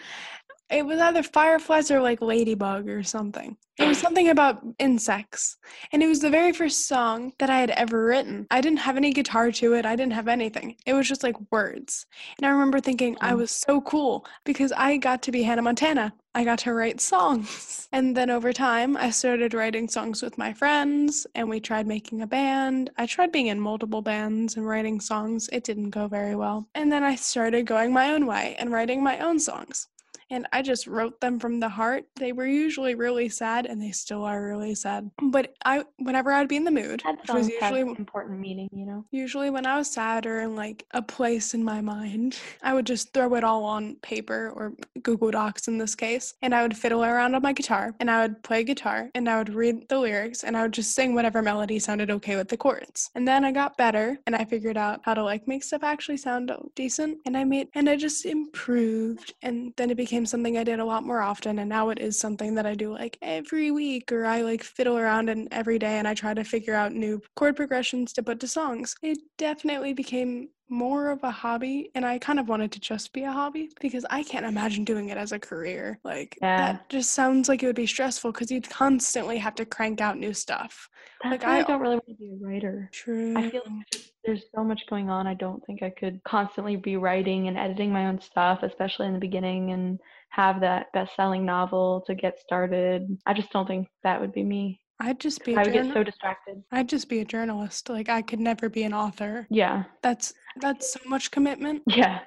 it 0.70 0.84
was 0.84 1.00
either 1.00 1.22
fireflies 1.22 1.90
or 1.90 2.00
like 2.00 2.20
ladybug 2.20 2.88
or 2.88 3.02
something. 3.02 3.56
It 3.78 3.86
was 3.86 3.98
something 3.98 4.30
about 4.30 4.64
insects. 4.78 5.58
And 5.92 6.02
it 6.02 6.06
was 6.06 6.20
the 6.20 6.30
very 6.30 6.52
first 6.52 6.88
song 6.88 7.34
that 7.38 7.50
I 7.50 7.58
had 7.60 7.70
ever 7.70 8.06
written. 8.06 8.46
I 8.50 8.62
didn't 8.62 8.78
have 8.78 8.96
any 8.96 9.12
guitar 9.12 9.52
to 9.52 9.74
it, 9.74 9.84
I 9.84 9.94
didn't 9.96 10.14
have 10.14 10.28
anything. 10.28 10.76
It 10.86 10.94
was 10.94 11.06
just 11.06 11.22
like 11.22 11.36
words. 11.52 12.06
And 12.38 12.46
I 12.46 12.50
remember 12.50 12.80
thinking 12.80 13.16
I 13.20 13.32
Oh. 13.32 13.36
was 13.36 13.50
so 13.50 13.80
cool 13.82 14.26
because 14.44 14.72
I 14.72 14.96
got 14.96 15.22
to 15.22 15.32
be 15.32 15.42
Hannah 15.42 15.62
Montana. 15.62 16.14
I 16.34 16.44
got 16.44 16.58
to 16.60 16.72
write 16.72 17.00
songs. 17.00 17.88
And 17.92 18.16
then 18.16 18.28
over 18.30 18.52
time, 18.52 18.96
I 18.96 19.10
started 19.10 19.54
writing 19.54 19.88
songs 19.88 20.20
with 20.20 20.36
my 20.36 20.52
friends 20.52 21.26
and 21.34 21.48
we 21.48 21.60
tried 21.60 21.86
making 21.86 22.20
a 22.22 22.26
band. 22.26 22.90
I 22.98 23.06
tried 23.06 23.32
being 23.32 23.46
in 23.46 23.60
multiple 23.60 24.02
bands 24.02 24.56
and 24.56 24.66
writing 24.66 25.00
songs. 25.00 25.48
It 25.52 25.64
didn't 25.64 25.90
go 25.90 26.08
very 26.08 26.34
well. 26.34 26.68
And 26.74 26.90
then 26.92 27.04
I 27.04 27.14
started 27.14 27.64
going 27.66 27.92
my 27.92 28.10
own 28.10 28.26
way 28.26 28.56
and 28.58 28.70
writing 28.72 29.02
my 29.02 29.18
own 29.20 29.38
songs 29.38 29.88
and 30.30 30.46
I 30.52 30.62
just 30.62 30.86
wrote 30.86 31.20
them 31.20 31.38
from 31.38 31.60
the 31.60 31.68
heart. 31.68 32.04
They 32.16 32.32
were 32.32 32.46
usually 32.46 32.94
really 32.94 33.28
sad, 33.28 33.66
and 33.66 33.80
they 33.80 33.90
still 33.92 34.24
are 34.24 34.42
really 34.44 34.74
sad. 34.74 35.10
But 35.22 35.54
I, 35.64 35.84
whenever 35.98 36.32
I'd 36.32 36.48
be 36.48 36.56
in 36.56 36.64
the 36.64 36.70
mood, 36.70 37.02
That 37.04 37.20
which 37.20 37.30
was 37.30 37.48
usually 37.48 37.80
important 37.80 38.40
meaning, 38.40 38.68
you 38.72 38.86
know. 38.86 39.04
usually 39.10 39.50
when 39.50 39.66
I 39.66 39.76
was 39.76 39.90
sad 39.90 40.26
or 40.26 40.40
in 40.40 40.56
like 40.56 40.84
a 40.92 41.02
place 41.02 41.54
in 41.54 41.62
my 41.64 41.80
mind, 41.80 42.38
I 42.62 42.74
would 42.74 42.86
just 42.86 43.12
throw 43.12 43.34
it 43.34 43.44
all 43.44 43.64
on 43.64 43.96
paper 43.96 44.52
or 44.54 44.72
Google 45.02 45.30
Docs 45.30 45.68
in 45.68 45.78
this 45.78 45.94
case, 45.94 46.34
and 46.42 46.54
I 46.54 46.62
would 46.62 46.76
fiddle 46.76 47.04
around 47.04 47.34
on 47.34 47.42
my 47.42 47.52
guitar, 47.52 47.94
and 48.00 48.10
I 48.10 48.22
would 48.22 48.42
play 48.42 48.64
guitar, 48.64 49.10
and 49.14 49.28
I 49.28 49.38
would 49.38 49.54
read 49.54 49.88
the 49.88 49.98
lyrics, 49.98 50.44
and 50.44 50.56
I 50.56 50.62
would 50.62 50.72
just 50.72 50.94
sing 50.94 51.14
whatever 51.14 51.42
melody 51.42 51.78
sounded 51.78 52.10
okay 52.10 52.36
with 52.36 52.48
the 52.48 52.56
chords. 52.56 53.10
And 53.14 53.26
then 53.26 53.44
I 53.44 53.52
got 53.52 53.76
better, 53.76 54.18
and 54.26 54.34
I 54.34 54.44
figured 54.44 54.76
out 54.76 55.00
how 55.04 55.14
to 55.14 55.22
like 55.22 55.46
make 55.46 55.62
stuff 55.62 55.82
actually 55.84 56.16
sound 56.16 56.50
decent, 56.74 57.18
and 57.26 57.36
I 57.36 57.44
made 57.44 57.68
and 57.74 57.88
I 57.88 57.96
just 57.96 58.24
improved, 58.26 59.34
and 59.42 59.72
then 59.76 59.90
it 59.90 59.96
became 59.96 60.15
something 60.24 60.56
I 60.56 60.64
did 60.64 60.78
a 60.80 60.84
lot 60.84 61.04
more 61.04 61.20
often, 61.20 61.58
and 61.58 61.68
now 61.68 61.90
it 61.90 61.98
is 61.98 62.18
something 62.18 62.54
that 62.54 62.64
I 62.64 62.74
do 62.74 62.92
like 62.92 63.18
every 63.20 63.70
week, 63.70 64.10
or 64.12 64.24
I 64.24 64.40
like 64.42 64.62
fiddle 64.62 64.96
around 64.96 65.28
and 65.28 65.48
every 65.50 65.78
day, 65.78 65.98
and 65.98 66.06
I 66.08 66.14
try 66.14 66.32
to 66.32 66.44
figure 66.44 66.74
out 66.74 66.92
new 66.92 67.20
chord 67.34 67.56
progressions 67.56 68.12
to 68.14 68.22
put 68.22 68.40
to 68.40 68.48
songs. 68.48 68.94
It 69.02 69.18
definitely 69.36 69.92
became 69.92 70.48
more 70.68 71.10
of 71.10 71.22
a 71.22 71.30
hobby, 71.30 71.90
and 71.94 72.04
I 72.04 72.18
kind 72.18 72.40
of 72.40 72.48
wanted 72.48 72.72
to 72.72 72.80
just 72.80 73.12
be 73.12 73.22
a 73.22 73.30
hobby 73.32 73.70
because 73.80 74.04
I 74.10 74.22
can't 74.22 74.44
imagine 74.46 74.84
doing 74.84 75.08
it 75.10 75.16
as 75.16 75.32
a 75.32 75.38
career. 75.38 75.98
Like 76.04 76.36
Yeah. 76.42 76.72
that 76.72 76.88
just 76.88 77.12
sounds 77.12 77.48
like 77.48 77.62
it 77.62 77.66
would 77.66 77.76
be 77.76 77.86
stressful 77.86 78.32
because 78.32 78.50
you'd 78.50 78.68
constantly 78.68 79.38
have 79.38 79.54
to 79.56 79.64
crank 79.64 80.00
out 80.00 80.18
new 80.18 80.34
stuff. 80.34 80.88
That's 81.22 81.32
Like, 81.32 81.42
why 81.44 81.56
I, 81.56 81.60
I- 81.60 81.62
don't 81.62 81.80
really 81.80 81.96
want 81.96 82.08
to 82.08 82.14
be 82.14 82.30
a 82.32 82.44
writer. 82.46 82.88
True. 82.92 83.34
I 83.36 83.48
feel 83.50 83.62
like 83.66 83.90
there's- 83.92 84.10
there's 84.24 84.42
so 84.54 84.64
much 84.64 84.82
going 84.88 85.08
on. 85.08 85.28
I 85.28 85.34
don't 85.34 85.64
think 85.66 85.84
I 85.84 85.90
could 85.90 86.20
constantly 86.24 86.74
be 86.74 86.96
writing 86.96 87.46
and 87.46 87.56
editing 87.56 87.92
my 87.92 88.06
own 88.06 88.20
stuff, 88.20 88.64
especially 88.64 89.06
in 89.06 89.12
the 89.12 89.20
beginning, 89.20 89.70
and 89.70 90.00
have 90.30 90.60
that 90.62 90.90
best-selling 90.92 91.44
novel 91.44 92.02
to 92.08 92.14
get 92.16 92.40
started. 92.40 93.16
I 93.24 93.32
just 93.34 93.50
don't 93.52 93.66
think 93.68 93.86
that 94.02 94.20
would 94.20 94.32
be 94.32 94.42
me. 94.42 94.80
I'd 95.00 95.20
just 95.20 95.44
be 95.44 95.54
a 95.54 95.60
I 95.60 95.62
would 95.64 95.72
get 95.72 95.92
so 95.92 96.02
distracted. 96.02 96.62
I'd 96.72 96.88
just 96.88 97.08
be 97.08 97.20
a 97.20 97.24
journalist. 97.24 97.88
Like 97.90 98.08
I 98.08 98.22
could 98.22 98.40
never 98.40 98.68
be 98.68 98.82
an 98.84 98.94
author. 98.94 99.46
Yeah, 99.50 99.84
That's 100.02 100.32
that's 100.60 100.92
so 100.92 101.00
much 101.06 101.30
commitment. 101.30 101.82
yeah. 101.86 102.20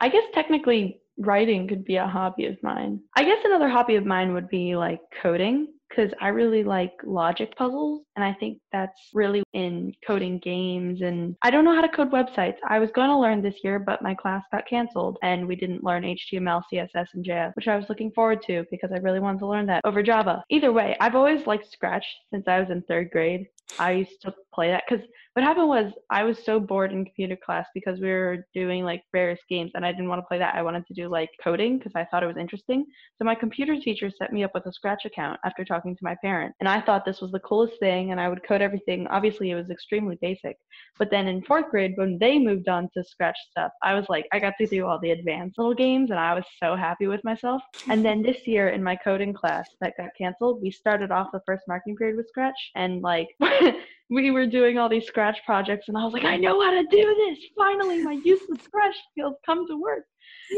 I 0.00 0.08
guess 0.08 0.24
technically 0.34 1.00
writing 1.18 1.68
could 1.68 1.84
be 1.84 1.96
a 1.96 2.06
hobby 2.06 2.46
of 2.46 2.56
mine. 2.62 3.00
I 3.16 3.24
guess 3.24 3.38
another 3.44 3.68
hobby 3.68 3.96
of 3.96 4.04
mine 4.06 4.32
would 4.34 4.48
be 4.48 4.76
like 4.76 5.00
coding 5.22 5.68
because 5.90 6.12
I 6.20 6.28
really 6.28 6.62
like 6.62 6.92
logic 7.04 7.54
puzzles 7.56 8.02
and 8.16 8.24
I 8.24 8.32
think 8.34 8.58
that's 8.72 9.10
really 9.12 9.42
in 9.52 9.92
coding 10.06 10.38
games 10.38 11.02
and 11.02 11.36
I 11.42 11.50
don't 11.50 11.64
know 11.64 11.74
how 11.74 11.80
to 11.80 11.88
code 11.88 12.12
websites. 12.12 12.56
I 12.68 12.78
was 12.78 12.90
going 12.92 13.08
to 13.08 13.18
learn 13.18 13.42
this 13.42 13.56
year 13.64 13.78
but 13.78 14.02
my 14.02 14.14
class 14.14 14.42
got 14.52 14.68
canceled 14.68 15.18
and 15.22 15.46
we 15.46 15.56
didn't 15.56 15.84
learn 15.84 16.04
HTML, 16.04 16.62
CSS 16.72 17.06
and 17.14 17.24
JS, 17.24 17.54
which 17.56 17.68
I 17.68 17.76
was 17.76 17.88
looking 17.88 18.12
forward 18.12 18.42
to 18.46 18.64
because 18.70 18.90
I 18.92 18.98
really 18.98 19.20
wanted 19.20 19.40
to 19.40 19.48
learn 19.48 19.66
that 19.66 19.82
over 19.84 20.02
Java. 20.02 20.44
Either 20.50 20.72
way, 20.72 20.96
I've 21.00 21.16
always 21.16 21.46
liked 21.46 21.70
Scratch 21.70 22.06
since 22.32 22.46
I 22.46 22.60
was 22.60 22.70
in 22.70 22.82
3rd 22.82 23.10
grade. 23.10 23.46
I 23.78 23.92
used 23.92 24.22
to 24.22 24.34
play 24.54 24.68
that 24.68 24.84
because 24.88 25.04
what 25.34 25.44
happened 25.44 25.68
was 25.68 25.92
I 26.10 26.24
was 26.24 26.44
so 26.44 26.58
bored 26.58 26.92
in 26.92 27.04
computer 27.04 27.36
class 27.36 27.66
because 27.72 28.00
we 28.00 28.08
were 28.10 28.46
doing 28.52 28.82
like 28.84 29.02
various 29.12 29.38
games 29.48 29.70
and 29.74 29.86
I 29.86 29.92
didn't 29.92 30.08
want 30.08 30.20
to 30.20 30.26
play 30.26 30.38
that. 30.38 30.56
I 30.56 30.62
wanted 30.62 30.84
to 30.86 30.94
do 30.94 31.08
like 31.08 31.30
coding 31.42 31.78
because 31.78 31.92
I 31.94 32.04
thought 32.04 32.24
it 32.24 32.26
was 32.26 32.36
interesting. 32.36 32.84
So 33.16 33.24
my 33.24 33.36
computer 33.36 33.76
teacher 33.76 34.10
set 34.10 34.32
me 34.32 34.42
up 34.42 34.50
with 34.54 34.66
a 34.66 34.72
Scratch 34.72 35.04
account 35.04 35.38
after 35.44 35.64
talking 35.64 35.94
to 35.94 36.04
my 36.04 36.16
parent. 36.20 36.54
And 36.58 36.68
I 36.68 36.80
thought 36.80 37.04
this 37.04 37.20
was 37.20 37.30
the 37.30 37.38
coolest 37.40 37.78
thing 37.78 38.10
and 38.10 38.20
I 38.20 38.28
would 38.28 38.42
code 38.42 38.60
everything. 38.60 39.06
Obviously, 39.06 39.50
it 39.52 39.54
was 39.54 39.70
extremely 39.70 40.18
basic. 40.20 40.56
But 40.98 41.12
then 41.12 41.28
in 41.28 41.44
fourth 41.44 41.70
grade, 41.70 41.92
when 41.94 42.18
they 42.18 42.36
moved 42.36 42.68
on 42.68 42.88
to 42.94 43.04
Scratch 43.04 43.38
stuff, 43.52 43.70
I 43.84 43.94
was 43.94 44.06
like, 44.08 44.26
I 44.32 44.40
got 44.40 44.54
to 44.58 44.66
do 44.66 44.86
all 44.86 44.98
the 44.98 45.12
advanced 45.12 45.58
little 45.58 45.74
games 45.74 46.10
and 46.10 46.18
I 46.18 46.34
was 46.34 46.44
so 46.60 46.74
happy 46.74 47.06
with 47.06 47.22
myself. 47.22 47.62
And 47.88 48.04
then 48.04 48.22
this 48.22 48.48
year 48.48 48.70
in 48.70 48.82
my 48.82 48.96
coding 48.96 49.32
class 49.32 49.68
that 49.80 49.94
got 49.96 50.08
canceled, 50.18 50.60
we 50.60 50.72
started 50.72 51.12
off 51.12 51.28
the 51.32 51.42
first 51.46 51.62
marking 51.68 51.94
period 51.94 52.16
with 52.16 52.26
Scratch 52.28 52.70
and 52.74 53.00
like 53.00 53.28
we 54.10 54.30
were 54.32 54.46
doing 54.46 54.76
all 54.76 54.88
these 54.88 55.06
Scratch 55.06 55.38
projects 55.46 55.86
and 55.88 55.96
I 55.96 56.04
was 56.04 56.12
like, 56.12 56.24
I 56.24 56.36
know 56.36 56.60
how 56.60 56.72
to 56.72 56.82
do 56.90 57.14
this. 57.28 57.38
Finally, 57.56 58.02
my 58.02 58.18
useless 58.24 58.62
Scratch 58.64 58.94
skills 59.12 59.36
come 59.46 59.66
to 59.68 59.76
work. 59.80 60.04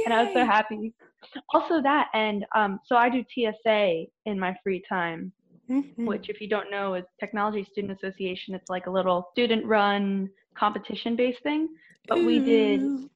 And 0.06 0.14
I 0.14 0.24
was 0.24 0.32
so 0.32 0.44
happy. 0.44 0.92
Also 1.54 1.80
that 1.82 2.08
and 2.14 2.44
um 2.56 2.80
so 2.86 2.96
I 2.96 3.08
do 3.10 3.22
TSA 3.32 4.04
in 4.26 4.38
my 4.40 4.56
free 4.64 4.82
time, 4.88 5.32
Mhm. 5.70 6.06
which 6.06 6.28
if 6.30 6.40
you 6.40 6.48
don't 6.48 6.70
know 6.70 6.94
is 6.94 7.04
Technology 7.20 7.64
Student 7.70 7.92
Association. 8.02 8.54
It's 8.54 8.70
like 8.70 8.86
a 8.86 8.90
little 8.90 9.28
student 9.32 9.64
run 9.66 10.28
competition 10.54 11.14
based 11.14 11.42
thing. 11.42 11.68
But 12.08 12.24
we 12.24 12.40
did 12.40 12.80
Ooh. 12.80 13.10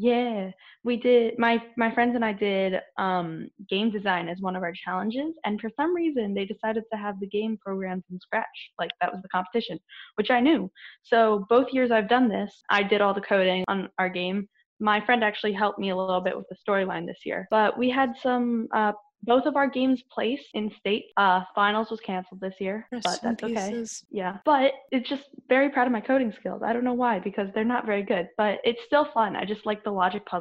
Yeah, 0.00 0.50
we 0.82 0.96
did. 0.96 1.38
My 1.38 1.62
my 1.76 1.92
friends 1.92 2.14
and 2.14 2.24
I 2.24 2.32
did 2.32 2.80
um, 2.96 3.50
game 3.68 3.90
design 3.90 4.30
as 4.30 4.40
one 4.40 4.56
of 4.56 4.62
our 4.62 4.72
challenges, 4.72 5.34
and 5.44 5.60
for 5.60 5.68
some 5.76 5.94
reason 5.94 6.32
they 6.32 6.46
decided 6.46 6.84
to 6.90 6.98
have 6.98 7.20
the 7.20 7.26
game 7.26 7.58
programs 7.62 8.04
in 8.10 8.18
Scratch. 8.18 8.46
Like 8.78 8.90
that 9.02 9.12
was 9.12 9.20
the 9.20 9.28
competition, 9.28 9.78
which 10.14 10.30
I 10.30 10.40
knew. 10.40 10.70
So 11.02 11.44
both 11.50 11.66
years 11.72 11.90
I've 11.90 12.08
done 12.08 12.28
this, 12.28 12.62
I 12.70 12.82
did 12.82 13.02
all 13.02 13.12
the 13.12 13.20
coding 13.20 13.62
on 13.68 13.90
our 13.98 14.08
game. 14.08 14.48
My 14.80 15.04
friend 15.04 15.22
actually 15.22 15.52
helped 15.52 15.78
me 15.78 15.90
a 15.90 15.96
little 15.96 16.22
bit 16.22 16.34
with 16.34 16.46
the 16.48 16.56
storyline 16.56 17.06
this 17.06 17.20
year, 17.26 17.46
but 17.50 17.76
we 17.76 17.90
had 17.90 18.16
some 18.16 18.68
uh, 18.74 18.92
both 19.22 19.46
of 19.46 19.56
our 19.56 19.68
games 19.68 20.02
placed 20.12 20.46
in 20.54 20.70
state. 20.78 21.06
Uh, 21.16 21.42
finals 21.54 21.90
was 21.90 22.00
canceled 22.00 22.40
this 22.40 22.54
year, 22.58 22.86
Rest 22.90 23.04
but 23.04 23.20
that's 23.22 23.42
okay. 23.42 23.70
pieces. 23.70 24.04
Yeah, 24.10 24.38
but 24.44 24.72
it's 24.90 25.08
just 25.08 25.24
very 25.48 25.70
proud 25.70 25.86
of 25.86 25.92
my 25.92 26.00
coding 26.00 26.32
skills. 26.38 26.62
I 26.64 26.72
don't 26.72 26.84
know 26.84 26.92
why 26.92 27.18
because 27.18 27.48
they're 27.54 27.64
not 27.64 27.86
very 27.86 28.02
good, 28.02 28.28
but 28.36 28.58
it's 28.64 28.80
still 28.86 29.06
fun. 29.12 29.36
I 29.36 29.44
just 29.44 29.66
like 29.66 29.84
the 29.84 29.90
logic 29.90 30.26
puzzleness 30.26 30.40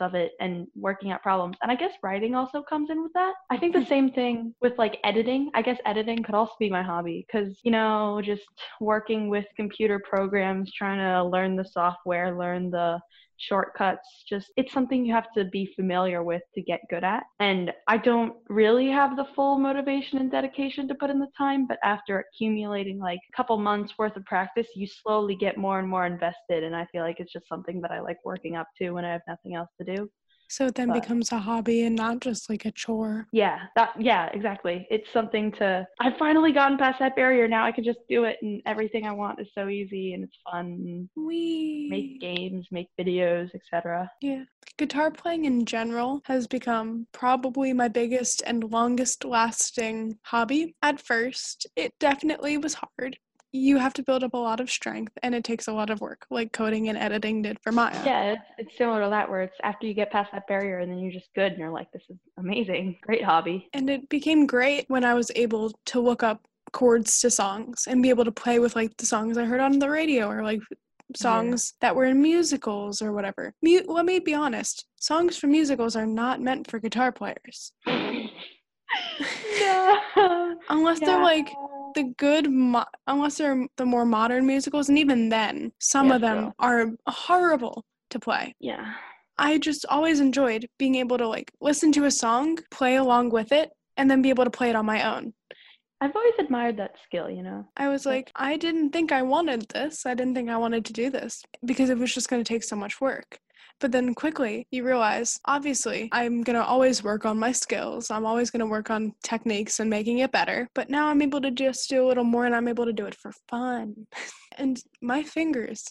of 0.00 0.14
it 0.14 0.32
and 0.40 0.66
working 0.74 1.12
out 1.12 1.22
problems. 1.22 1.56
And 1.62 1.70
I 1.70 1.74
guess 1.74 1.92
writing 2.02 2.34
also 2.34 2.62
comes 2.62 2.90
in 2.90 3.02
with 3.02 3.12
that. 3.14 3.34
I 3.50 3.56
think 3.56 3.72
the 3.72 3.80
mm-hmm. 3.80 3.88
same 3.88 4.10
thing 4.12 4.54
with 4.60 4.76
like 4.78 4.98
editing. 5.04 5.50
I 5.54 5.62
guess 5.62 5.78
editing 5.84 6.22
could 6.22 6.34
also 6.34 6.54
be 6.58 6.70
my 6.70 6.82
hobby 6.82 7.26
because, 7.26 7.58
you 7.62 7.70
know, 7.70 8.20
just 8.24 8.42
working 8.80 9.28
with 9.28 9.46
computer 9.56 10.00
programs, 10.08 10.72
trying 10.72 10.98
to 10.98 11.24
learn 11.24 11.56
the 11.56 11.64
software, 11.64 12.36
learn 12.36 12.70
the 12.70 12.98
shortcuts 13.38 14.24
just 14.28 14.50
it's 14.56 14.72
something 14.72 15.04
you 15.04 15.14
have 15.14 15.32
to 15.32 15.44
be 15.46 15.72
familiar 15.76 16.22
with 16.22 16.42
to 16.54 16.60
get 16.60 16.80
good 16.90 17.04
at 17.04 17.22
and 17.38 17.72
i 17.86 17.96
don't 17.96 18.34
really 18.48 18.88
have 18.88 19.16
the 19.16 19.26
full 19.36 19.58
motivation 19.58 20.18
and 20.18 20.30
dedication 20.30 20.88
to 20.88 20.94
put 20.96 21.08
in 21.08 21.20
the 21.20 21.28
time 21.36 21.66
but 21.66 21.78
after 21.84 22.18
accumulating 22.18 22.98
like 22.98 23.20
a 23.32 23.36
couple 23.36 23.56
months 23.56 23.92
worth 23.96 24.16
of 24.16 24.24
practice 24.24 24.66
you 24.74 24.86
slowly 24.86 25.36
get 25.36 25.56
more 25.56 25.78
and 25.78 25.88
more 25.88 26.04
invested 26.04 26.64
and 26.64 26.74
i 26.74 26.84
feel 26.90 27.02
like 27.02 27.20
it's 27.20 27.32
just 27.32 27.48
something 27.48 27.80
that 27.80 27.92
i 27.92 28.00
like 28.00 28.18
working 28.24 28.56
up 28.56 28.66
to 28.76 28.90
when 28.90 29.04
i 29.04 29.12
have 29.12 29.22
nothing 29.28 29.54
else 29.54 29.67
to 29.80 29.96
do 29.96 30.10
So 30.50 30.66
it 30.66 30.74
then 30.76 30.88
But- 30.88 31.02
becomes 31.02 31.30
a 31.32 31.38
hobby 31.38 31.82
and 31.84 31.94
not 31.94 32.20
just 32.20 32.48
like 32.50 32.64
a 32.64 32.72
chore. 32.72 33.26
yeah 33.32 33.58
that 33.76 33.90
yeah 34.00 34.30
exactly 34.32 34.86
it's 34.90 35.10
something 35.12 35.52
to 35.52 35.86
i've 36.00 36.16
finally 36.16 36.52
gotten 36.52 36.78
past 36.78 36.98
that 37.00 37.14
barrier 37.14 37.46
now 37.46 37.64
i 37.66 37.72
can 37.72 37.84
just 37.84 37.98
do 38.08 38.24
it 38.24 38.36
and 38.42 38.62
everything 38.64 39.04
i 39.06 39.12
want 39.12 39.38
is 39.40 39.48
so 39.54 39.68
easy 39.68 40.14
and 40.14 40.24
it's 40.24 40.38
fun 40.50 41.08
We 41.16 41.86
make 41.90 42.20
games 42.20 42.66
make 42.70 42.88
videos 42.98 43.48
etc 43.54 44.10
Yeah. 44.22 44.44
Guitar 44.78 45.10
playing 45.10 45.44
in 45.44 45.64
general 45.66 46.22
has 46.26 46.46
become 46.46 47.06
probably 47.12 47.72
my 47.72 47.88
biggest 47.88 48.42
and 48.46 48.62
longest 48.62 49.24
lasting 49.24 50.18
hobby. 50.22 50.76
At 50.82 51.00
first, 51.00 51.66
it 51.74 51.92
definitely 51.98 52.58
was 52.58 52.74
hard. 52.74 53.18
You 53.52 53.78
have 53.78 53.94
to 53.94 54.02
build 54.02 54.24
up 54.24 54.34
a 54.34 54.38
lot 54.38 54.60
of 54.60 54.70
strength 54.70 55.12
and 55.22 55.34
it 55.34 55.42
takes 55.42 55.68
a 55.68 55.72
lot 55.72 55.90
of 55.90 56.00
work, 56.00 56.26
like 56.30 56.52
coding 56.52 56.88
and 56.88 56.98
editing 56.98 57.42
did 57.42 57.58
for 57.62 57.72
Maya. 57.72 58.00
Yeah, 58.04 58.32
it's, 58.32 58.42
it's 58.58 58.76
similar 58.76 59.04
to 59.04 59.10
that 59.10 59.28
where 59.28 59.42
it's 59.42 59.56
after 59.62 59.86
you 59.86 59.94
get 59.94 60.10
past 60.10 60.30
that 60.32 60.46
barrier 60.46 60.80
and 60.80 60.90
then 60.90 60.98
you're 60.98 61.12
just 61.12 61.32
good 61.34 61.52
and 61.52 61.58
you're 61.58 61.70
like, 61.70 61.90
this 61.92 62.02
is 62.10 62.16
amazing. 62.38 62.98
Great 63.02 63.24
hobby. 63.24 63.68
And 63.72 63.88
it 63.88 64.08
became 64.08 64.46
great 64.46 64.84
when 64.88 65.04
I 65.04 65.14
was 65.14 65.30
able 65.34 65.72
to 65.86 66.00
look 66.00 66.22
up 66.22 66.46
chords 66.72 67.20
to 67.20 67.30
songs 67.30 67.86
and 67.88 68.02
be 68.02 68.10
able 68.10 68.24
to 68.24 68.32
play 68.32 68.58
with 68.58 68.76
like 68.76 68.96
the 68.98 69.06
songs 69.06 69.38
I 69.38 69.44
heard 69.44 69.60
on 69.60 69.78
the 69.78 69.88
radio 69.88 70.28
or 70.28 70.42
like 70.42 70.60
songs 71.16 71.74
that 71.80 71.96
were 71.96 72.04
in 72.04 72.20
musicals 72.20 73.00
or 73.00 73.12
whatever. 73.12 73.54
Mu- 73.62 73.84
let 73.86 74.04
me 74.04 74.18
be 74.18 74.34
honest, 74.34 74.86
songs 74.96 75.36
from 75.36 75.52
musicals 75.52 75.96
are 75.96 76.06
not 76.06 76.40
meant 76.40 76.70
for 76.70 76.78
guitar 76.78 77.12
players. 77.12 77.72
no. 77.86 78.28
Unless 80.68 81.00
they're 81.00 81.22
like 81.22 81.50
the 81.94 82.12
good 82.18 82.50
mo- 82.50 82.84
unless 83.06 83.38
they're 83.38 83.66
the 83.76 83.84
more 83.86 84.04
modern 84.04 84.46
musicals 84.46 84.88
and 84.88 84.98
even 84.98 85.28
then 85.28 85.72
some 85.80 86.08
Yeah, 86.08 86.14
of 86.16 86.20
them 86.20 86.38
true. 86.44 86.52
are 86.58 86.86
horrible 87.06 87.84
to 88.10 88.18
play 88.18 88.54
Yeah. 88.60 88.94
i 89.38 89.58
just 89.58 89.84
always 89.88 90.20
enjoyed 90.20 90.66
being 90.78 90.94
able 90.96 91.18
to 91.18 91.26
like 91.28 91.50
listen 91.60 91.92
to 91.92 92.04
a 92.04 92.10
song 92.10 92.58
play 92.70 92.96
along 92.96 93.30
with 93.30 93.52
it 93.52 93.70
and 93.96 94.10
then 94.10 94.22
be 94.22 94.30
able 94.30 94.44
to 94.44 94.50
play 94.50 94.70
it 94.70 94.76
on 94.76 94.86
my 94.86 95.14
own 95.14 95.32
I've 96.00 96.14
always 96.14 96.34
admired 96.38 96.76
that 96.76 96.92
skill, 97.04 97.28
you 97.28 97.42
know? 97.42 97.66
i 97.76 97.88
was 97.88 98.06
like 98.06 98.30
i 98.36 98.56
didn't 98.56 98.90
think 98.90 99.10
i 99.12 99.22
wanted 99.22 99.68
this 99.70 100.06
i 100.06 100.14
didn't 100.14 100.34
think 100.34 100.48
i 100.48 100.56
wanted 100.56 100.84
to 100.86 100.92
do 100.92 101.10
this 101.10 101.42
because 101.64 101.90
it 101.90 101.98
was 101.98 102.14
just 102.14 102.28
going 102.30 102.42
to 102.42 102.48
take 102.52 102.62
so 102.62 102.76
much 102.76 103.00
work 103.00 103.38
but 103.80 103.92
then 103.92 104.14
quickly 104.14 104.66
you 104.70 104.84
realize 104.84 105.38
obviously 105.46 106.08
i'm 106.12 106.42
going 106.42 106.58
to 106.58 106.64
always 106.64 107.02
work 107.02 107.24
on 107.24 107.38
my 107.38 107.52
skills 107.52 108.10
i'm 108.10 108.26
always 108.26 108.50
going 108.50 108.60
to 108.60 108.66
work 108.66 108.90
on 108.90 109.12
techniques 109.22 109.80
and 109.80 109.88
making 109.88 110.18
it 110.18 110.32
better 110.32 110.68
but 110.74 110.90
now 110.90 111.06
i'm 111.08 111.22
able 111.22 111.40
to 111.40 111.50
just 111.50 111.88
do 111.88 112.04
a 112.04 112.06
little 112.06 112.24
more 112.24 112.46
and 112.46 112.54
i'm 112.54 112.68
able 112.68 112.84
to 112.84 112.92
do 112.92 113.06
it 113.06 113.14
for 113.14 113.32
fun 113.48 113.94
and 114.58 114.82
my 115.02 115.22
fingers 115.22 115.84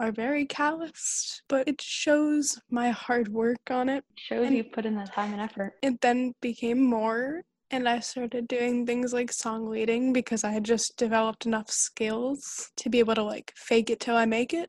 are 0.00 0.10
very 0.12 0.44
calloused 0.46 1.42
but 1.48 1.66
it 1.68 1.80
shows 1.80 2.58
my 2.70 2.90
hard 2.90 3.28
work 3.28 3.70
on 3.70 3.88
it 3.88 4.04
Shows 4.16 4.46
And- 4.46 4.56
you 4.56 4.64
put 4.64 4.84
in 4.86 4.96
the 4.96 5.04
time 5.04 5.32
and 5.32 5.40
effort. 5.40 5.74
it 5.82 6.00
then 6.00 6.32
became 6.40 6.80
more 6.82 7.42
and 7.70 7.88
I 7.88 8.00
started 8.00 8.48
doing 8.48 8.84
things 8.84 9.14
like 9.14 9.32
song 9.32 9.66
leading 9.66 10.12
because 10.12 10.44
I 10.44 10.50
had 10.50 10.62
just 10.62 10.98
developed 10.98 11.46
enough 11.46 11.70
skills 11.70 12.70
to 12.76 12.90
be 12.90 12.98
able 12.98 13.14
to 13.14 13.22
like 13.22 13.50
fake 13.56 13.88
it 13.88 13.98
till 13.98 14.14
I 14.14 14.26
make 14.26 14.52
it. 14.52 14.68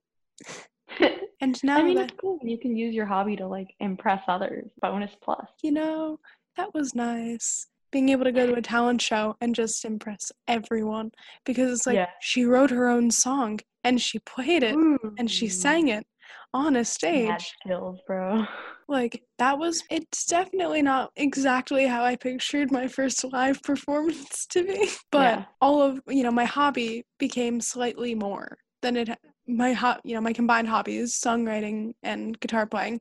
And 1.41 1.61
now 1.63 1.79
I 1.79 1.83
mean, 1.83 1.95
that 1.95 2.11
it's 2.11 2.19
cool 2.19 2.39
you 2.41 2.57
can 2.57 2.75
use 2.75 2.93
your 2.95 3.05
hobby 3.05 3.35
to 3.37 3.47
like 3.47 3.73
impress 3.79 4.21
others. 4.27 4.69
Bonus 4.81 5.11
plus. 5.21 5.47
you 5.61 5.71
know, 5.71 6.19
that 6.57 6.73
was 6.73 6.93
nice. 6.95 7.67
Being 7.91 8.09
able 8.09 8.23
to 8.23 8.31
go 8.31 8.47
to 8.47 8.55
a 8.55 8.61
talent 8.61 9.01
show 9.01 9.35
and 9.41 9.53
just 9.53 9.85
impress 9.85 10.31
everyone 10.47 11.11
because 11.45 11.71
it's 11.71 11.85
like 11.87 11.95
Yeah. 11.95 12.07
she 12.21 12.43
wrote 12.43 12.71
her 12.71 12.87
own 12.87 13.11
song 13.11 13.59
and 13.83 14.01
she 14.01 14.19
played 14.19 14.63
it 14.63 14.75
and 15.17 15.29
she 15.29 15.47
mm. 15.47 15.51
sang 15.51 15.87
it 15.89 16.05
on 16.53 16.75
a 16.75 16.79
Mad 16.79 16.87
stage. 16.87 17.53
skills, 17.61 17.99
bro. 18.07 18.45
Like 18.89 19.23
that 19.39 19.57
was 19.57 19.81
it's 19.89 20.25
definitely 20.25 20.81
not 20.81 21.11
exactly 21.15 21.87
how 21.87 22.03
I 22.03 22.17
pictured 22.17 22.69
my 22.69 22.87
first 22.87 23.23
live 23.23 23.61
performance 23.63 24.45
to 24.47 24.63
be. 24.63 24.89
But 25.09 25.39
Yeah. 25.39 25.45
all 25.61 25.81
of 25.81 26.01
you 26.07 26.21
know, 26.23 26.31
my 26.31 26.43
hobby 26.43 27.05
became 27.17 27.61
slightly 27.61 28.13
more 28.13 28.57
than 28.81 28.97
it 28.97 29.09
my 29.47 29.73
ho- 29.73 29.99
you 30.03 30.15
know, 30.15 30.21
my 30.21 30.33
combined 30.33 30.67
hobbies, 30.67 31.19
songwriting 31.19 31.93
and 32.03 32.39
guitar 32.39 32.65
playing, 32.65 32.99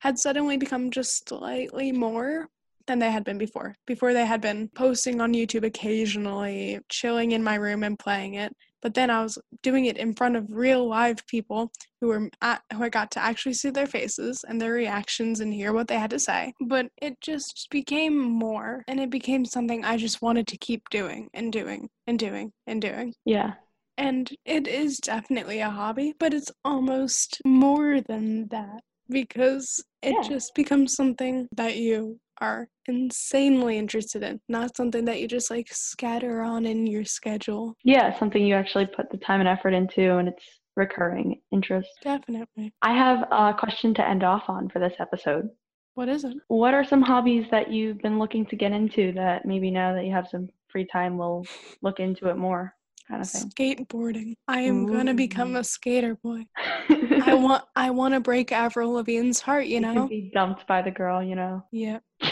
had 0.00 0.18
suddenly 0.18 0.56
become 0.56 0.90
just 0.90 1.28
slightly 1.28 1.92
more 1.92 2.48
than 2.86 2.98
they 2.98 3.10
had 3.10 3.24
been 3.24 3.38
before. 3.38 3.76
Before 3.86 4.12
they 4.12 4.26
had 4.26 4.40
been 4.40 4.68
posting 4.74 5.20
on 5.20 5.32
YouTube 5.32 5.64
occasionally, 5.64 6.80
chilling 6.88 7.32
in 7.32 7.44
my 7.44 7.54
room 7.54 7.84
and 7.84 7.98
playing 7.98 8.34
it. 8.34 8.54
But 8.82 8.94
then 8.94 9.10
I 9.10 9.22
was 9.22 9.38
doing 9.62 9.84
it 9.84 9.98
in 9.98 10.14
front 10.14 10.36
of 10.36 10.46
real 10.48 10.88
live 10.88 11.24
people 11.26 11.70
who 12.00 12.08
were 12.08 12.30
at, 12.40 12.62
who 12.72 12.82
I 12.82 12.88
got 12.88 13.10
to 13.12 13.22
actually 13.22 13.52
see 13.52 13.70
their 13.70 13.86
faces 13.86 14.42
and 14.48 14.60
their 14.60 14.72
reactions 14.72 15.40
and 15.40 15.52
hear 15.52 15.72
what 15.72 15.86
they 15.86 15.98
had 15.98 16.10
to 16.10 16.18
say. 16.18 16.54
But 16.60 16.86
it 17.00 17.20
just 17.20 17.68
became 17.70 18.18
more, 18.18 18.82
and 18.88 18.98
it 18.98 19.10
became 19.10 19.44
something 19.44 19.84
I 19.84 19.98
just 19.98 20.22
wanted 20.22 20.46
to 20.48 20.56
keep 20.56 20.88
doing 20.90 21.28
and 21.34 21.52
doing 21.52 21.90
and 22.06 22.18
doing 22.18 22.52
and 22.66 22.80
doing. 22.80 23.14
Yeah. 23.26 23.52
And 24.00 24.30
it 24.46 24.66
is 24.66 24.96
definitely 24.98 25.60
a 25.60 25.68
hobby, 25.68 26.14
but 26.18 26.32
it's 26.32 26.50
almost 26.64 27.40
more 27.44 28.00
than 28.00 28.48
that 28.48 28.82
because 29.10 29.84
it 30.02 30.14
Yeah. 30.14 30.22
just 30.22 30.54
becomes 30.54 30.94
something 30.94 31.48
that 31.52 31.76
you 31.76 32.18
are 32.40 32.68
insanely 32.86 33.76
interested 33.76 34.22
in, 34.22 34.40
not 34.48 34.74
something 34.74 35.04
that 35.04 35.20
you 35.20 35.28
just 35.28 35.50
like 35.50 35.68
scatter 35.70 36.40
on 36.40 36.64
in 36.64 36.86
your 36.86 37.04
schedule. 37.04 37.76
Yeah, 37.84 38.18
something 38.18 38.42
you 38.42 38.54
actually 38.54 38.86
put 38.86 39.10
the 39.10 39.18
time 39.18 39.40
and 39.40 39.48
effort 39.48 39.74
into 39.74 40.16
and 40.16 40.28
it's 40.28 40.60
recurring 40.76 41.42
interest. 41.52 41.90
Definitely. 42.00 42.72
I 42.80 42.94
have 42.94 43.28
a 43.30 43.52
question 43.52 43.92
to 43.94 44.08
end 44.08 44.24
off 44.24 44.44
on 44.48 44.70
for 44.70 44.78
this 44.78 44.94
episode. 44.98 45.50
What 45.94 46.08
is 46.08 46.24
it? 46.24 46.38
What 46.48 46.72
are 46.72 46.84
some 46.84 47.02
hobbies 47.02 47.44
that 47.50 47.70
you've 47.70 47.98
been 47.98 48.18
looking 48.18 48.46
to 48.46 48.56
get 48.56 48.72
into 48.72 49.12
that 49.12 49.44
maybe 49.44 49.70
now 49.70 49.92
that 49.92 50.06
you 50.06 50.12
have 50.12 50.28
some 50.28 50.48
free 50.68 50.86
time 50.86 51.18
will 51.18 51.44
look 51.82 52.00
into 52.00 52.30
it 52.30 52.38
more 52.38 52.74
kind 53.10 53.22
of 53.22 53.28
thing? 53.28 53.50
Skateboarding. 53.50 54.34
I 54.48 54.60
am 54.60 54.86
gonna 54.86 55.14
become 55.14 55.56
a 55.56 55.64
skater 55.64 56.16
boy. 56.22 56.46
I 56.56 57.34
want 57.34 57.64
I 57.76 57.90
want 57.90 58.14
to 58.14 58.20
break 58.20 58.52
Avril 58.52 58.92
Lavigne's 58.92 59.40
heart, 59.40 59.66
you 59.66 59.80
know? 59.80 60.06
be 60.08 60.30
dumped 60.32 60.66
by 60.66 60.82
the 60.82 60.90
girl, 60.90 61.22
you 61.22 61.34
know. 61.34 61.64
Yeah. 61.72 61.98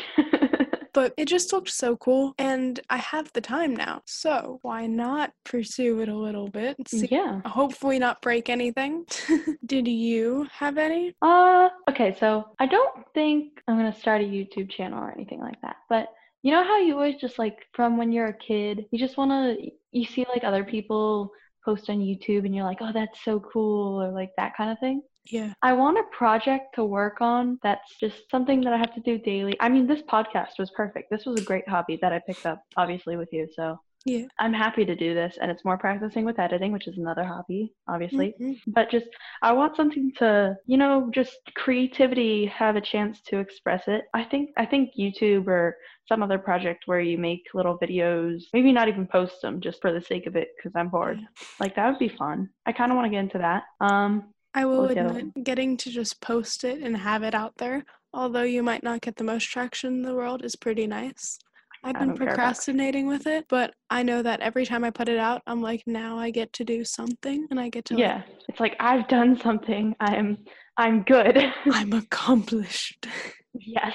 But 0.98 1.14
it 1.16 1.26
just 1.28 1.52
looked 1.52 1.70
so 1.70 1.96
cool 1.96 2.34
and 2.38 2.80
I 2.90 2.96
have 2.96 3.32
the 3.32 3.40
time 3.40 3.76
now. 3.76 4.02
So 4.06 4.58
why 4.62 4.88
not 4.88 5.32
pursue 5.44 6.00
it 6.00 6.08
a 6.08 6.16
little 6.16 6.48
bit? 6.48 6.76
See, 6.88 7.06
yeah. 7.08 7.40
hopefully 7.46 8.00
not 8.00 8.20
break 8.20 8.48
anything. 8.48 9.06
Did 9.64 9.86
you 9.86 10.48
have 10.52 10.76
any? 10.76 11.14
Uh 11.22 11.68
okay, 11.88 12.16
so 12.18 12.48
I 12.58 12.66
don't 12.66 13.04
think 13.14 13.62
I'm 13.68 13.76
gonna 13.76 13.94
start 13.94 14.22
a 14.22 14.24
YouTube 14.24 14.70
channel 14.70 14.98
or 14.98 15.12
anything 15.12 15.38
like 15.38 15.60
that. 15.62 15.76
But 15.88 16.08
you 16.42 16.50
know 16.50 16.64
how 16.64 16.78
you 16.78 16.94
always 16.94 17.14
just 17.20 17.38
like 17.38 17.58
from 17.74 17.96
when 17.96 18.10
you're 18.10 18.26
a 18.26 18.36
kid, 18.36 18.86
you 18.90 18.98
just 18.98 19.16
wanna 19.16 19.54
you 19.92 20.04
see 20.04 20.26
like 20.28 20.44
other 20.44 20.64
people 20.64 21.30
post 21.64 21.90
on 21.90 21.98
YouTube 21.98 22.44
and 22.44 22.54
you're 22.54 22.64
like, 22.64 22.78
oh 22.80 22.92
that's 22.92 23.22
so 23.24 23.40
cool 23.40 24.02
or 24.02 24.10
like 24.10 24.30
that 24.36 24.56
kind 24.56 24.70
of 24.70 24.78
thing. 24.78 25.02
Yeah. 25.30 25.52
I 25.62 25.74
want 25.74 25.98
a 25.98 26.04
project 26.16 26.74
to 26.76 26.84
work 26.84 27.20
on 27.20 27.58
that's 27.62 27.96
just 28.00 28.30
something 28.30 28.62
that 28.62 28.72
I 28.72 28.78
have 28.78 28.94
to 28.94 29.00
do 29.00 29.18
daily. 29.18 29.54
I 29.60 29.68
mean, 29.68 29.86
this 29.86 30.02
podcast 30.02 30.58
was 30.58 30.70
perfect. 30.70 31.10
This 31.10 31.26
was 31.26 31.40
a 31.40 31.44
great 31.44 31.68
hobby 31.68 31.98
that 32.00 32.12
I 32.12 32.20
picked 32.26 32.46
up, 32.46 32.62
obviously, 32.76 33.16
with 33.16 33.28
you. 33.32 33.46
So 33.54 33.78
Yeah. 34.08 34.24
I'm 34.38 34.54
happy 34.54 34.84
to 34.86 34.96
do 34.96 35.12
this. 35.12 35.36
And 35.40 35.50
it's 35.50 35.64
more 35.64 35.76
practicing 35.76 36.24
with 36.24 36.38
editing, 36.38 36.72
which 36.72 36.88
is 36.88 36.96
another 36.96 37.24
hobby, 37.24 37.74
obviously. 37.86 38.34
Mhm. 38.40 38.58
But 38.68 38.90
just, 38.90 39.06
I 39.42 39.52
want 39.52 39.76
something 39.76 40.12
to, 40.18 40.56
you 40.66 40.78
know, 40.78 41.10
just 41.12 41.36
creativity 41.54 42.46
have 42.46 42.76
a 42.76 42.80
chance 42.80 43.20
to 43.28 43.38
express 43.38 43.86
it. 43.86 44.04
I 44.14 44.24
think, 44.24 44.50
I 44.56 44.64
think 44.64 44.92
YouTube 44.98 45.46
or 45.46 45.76
some 46.08 46.22
other 46.22 46.38
project 46.38 46.84
where 46.86 47.00
you 47.00 47.18
make 47.18 47.42
little 47.52 47.78
videos, 47.78 48.44
maybe 48.54 48.72
not 48.72 48.88
even 48.88 49.06
post 49.06 49.42
them 49.42 49.60
just 49.60 49.82
for 49.82 49.92
the 49.92 50.00
sake 50.00 50.26
of 50.26 50.36
it 50.36 50.48
because 50.56 50.72
I'm 50.74 50.88
bored. 50.88 51.20
Like 51.60 51.76
that 51.76 51.90
would 51.90 51.98
be 51.98 52.08
fun. 52.08 52.48
I 52.64 52.72
kind 52.72 52.90
of 52.90 52.96
want 52.96 53.06
to 53.06 53.10
get 53.10 53.20
into 53.20 53.38
that. 53.38 53.64
Um, 53.80 54.32
I 54.54 54.64
will 54.64 54.84
other 54.84 55.00
admit, 55.00 55.44
getting 55.44 55.76
to 55.76 55.90
just 55.90 56.22
post 56.22 56.64
it 56.64 56.82
and 56.82 56.96
have 56.96 57.22
it 57.22 57.34
out 57.34 57.58
there 57.58 57.84
although 58.12 58.42
you 58.42 58.62
might 58.62 58.82
not 58.82 59.00
get 59.00 59.16
the 59.16 59.24
most 59.24 59.44
traction 59.44 59.96
in 59.96 60.02
the 60.02 60.14
world, 60.14 60.44
is 60.44 60.56
pretty 60.56 60.86
nice. 60.86 61.38
I've 61.84 61.94
been 61.94 62.08
don't 62.08 62.16
care 62.18 62.26
about- 62.28 62.36
procrastinating 62.36 63.06
with 63.06 63.26
it, 63.26 63.46
but 63.48 63.72
I 63.90 64.02
know 64.02 64.22
that 64.22 64.40
every 64.40 64.66
time 64.66 64.84
I 64.84 64.90
put 64.90 65.08
it 65.08 65.18
out, 65.18 65.42
I'm 65.46 65.62
like, 65.62 65.82
now 65.86 66.18
I 66.18 66.30
get 66.30 66.52
to 66.54 66.64
do 66.64 66.84
something 66.84 67.46
and 67.50 67.58
I 67.60 67.68
get 67.68 67.84
to, 67.86 67.94
like, 67.94 68.00
Yeah, 68.00 68.22
it's 68.48 68.60
like 68.60 68.76
I've 68.80 69.06
done 69.08 69.38
something. 69.40 69.94
I'm 70.00 70.38
I'm 70.76 71.02
good. 71.02 71.36
I'm 71.72 71.92
accomplished. 71.92 73.06
yes. 73.54 73.94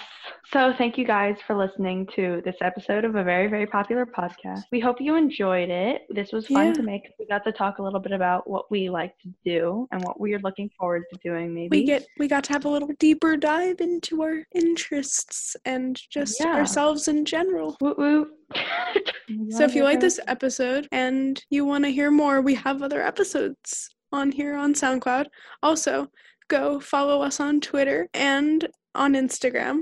So 0.51 0.73
thank 0.77 0.97
you 0.97 1.05
guys 1.05 1.37
for 1.47 1.55
listening 1.55 2.07
to 2.15 2.41
this 2.45 2.55
episode 2.61 3.05
of 3.05 3.15
a 3.15 3.23
very 3.23 3.47
very 3.47 3.65
popular 3.65 4.05
podcast. 4.05 4.61
We 4.71 4.79
hope 4.79 4.97
you 4.99 5.15
enjoyed 5.15 5.69
it. 5.69 6.03
This 6.09 6.31
was 6.31 6.47
fun 6.47 6.67
Yeah. 6.67 6.73
to 6.73 6.83
make. 6.83 7.01
We 7.19 7.25
got 7.27 7.43
to 7.45 7.51
talk 7.51 7.77
a 7.79 7.83
little 7.83 7.99
bit 7.99 8.11
about 8.11 8.49
what 8.49 8.69
we 8.69 8.89
like 8.89 9.17
to 9.23 9.29
do 9.45 9.87
and 9.91 10.03
what 10.03 10.19
we 10.19 10.33
are 10.33 10.39
looking 10.39 10.69
forward 10.77 11.03
to 11.13 11.19
doing. 11.23 11.53
Maybe 11.53 11.69
we 11.79 11.85
get 11.85 12.05
we 12.19 12.27
got 12.27 12.43
to 12.45 12.53
have 12.53 12.65
a 12.65 12.69
little 12.69 12.91
deeper 12.99 13.37
dive 13.37 13.79
into 13.81 14.21
our 14.21 14.43
interests 14.53 15.55
and 15.65 15.99
just 16.09 16.39
Yeah. 16.39 16.53
ourselves 16.55 17.07
in 17.07 17.25
general. 17.25 17.77
So 19.49 19.63
if 19.63 19.73
you 19.73 19.83
like 19.83 19.99
this 19.99 20.19
episode 20.27 20.87
and 20.91 21.41
you 21.49 21.65
want 21.65 21.85
to 21.85 21.89
hear 21.89 22.11
more, 22.11 22.41
we 22.41 22.53
have 22.55 22.83
other 22.83 23.01
episodes 23.01 23.89
on 24.11 24.31
here 24.31 24.55
on 24.55 24.73
SoundCloud. 24.73 25.27
Also, 25.63 26.07
go 26.49 26.79
follow 26.79 27.21
us 27.21 27.39
on 27.39 27.61
Twitter 27.61 28.09
and 28.13 28.67
on 28.95 29.13
Instagram, 29.13 29.81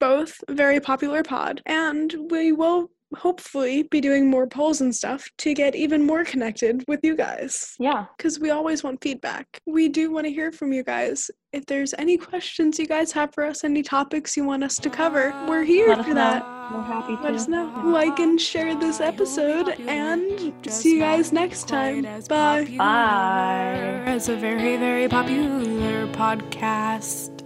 both 0.00 0.38
very 0.48 0.80
popular 0.80 1.22
pod. 1.22 1.62
And 1.66 2.14
we 2.30 2.52
will 2.52 2.90
hopefully 3.14 3.82
be 3.90 4.00
doing 4.00 4.30
more 4.30 4.46
polls 4.46 4.80
and 4.80 4.96
stuff 4.96 5.28
to 5.36 5.52
get 5.52 5.74
even 5.74 6.02
more 6.06 6.24
connected 6.24 6.82
with 6.88 6.98
you 7.02 7.14
guys 7.14 7.74
Yeah. 7.78 8.06
because 8.16 8.40
we 8.40 8.48
always 8.48 8.82
want 8.82 9.02
feedback. 9.02 9.46
We 9.66 9.90
do 9.90 10.10
want 10.10 10.24
to 10.24 10.32
hear 10.32 10.50
from 10.50 10.72
you 10.72 10.82
guys. 10.82 11.30
If 11.52 11.66
there's 11.66 11.92
any 11.98 12.16
questions 12.16 12.78
you 12.78 12.86
guys 12.86 13.12
have 13.12 13.34
for 13.34 13.44
us, 13.44 13.64
any 13.64 13.82
topics 13.82 14.34
you 14.34 14.44
want 14.44 14.64
us 14.64 14.76
to 14.76 14.88
cover, 14.88 15.34
we're 15.46 15.62
here 15.62 15.88
Let 15.88 15.98
us 15.98 16.06
for 16.06 16.14
know. 16.14 16.14
that. 16.14 16.72
We're 16.72 16.80
happy 16.84 17.16
to. 17.16 17.22
Let 17.22 17.34
us 17.34 17.48
know. 17.48 17.70
Like 17.84 18.18
and 18.18 18.40
share 18.40 18.74
this 18.74 18.98
episode, 19.02 19.68
and 19.80 20.54
see 20.66 20.94
you 20.94 21.00
guys 21.00 21.32
next 21.34 21.68
time. 21.68 22.04
Bye. 22.30 22.64
Bye. 22.78 24.02
As 24.06 24.30
a 24.30 24.36
very, 24.36 24.78
very 24.78 25.06
popular 25.06 26.06
podcast. 26.14 27.41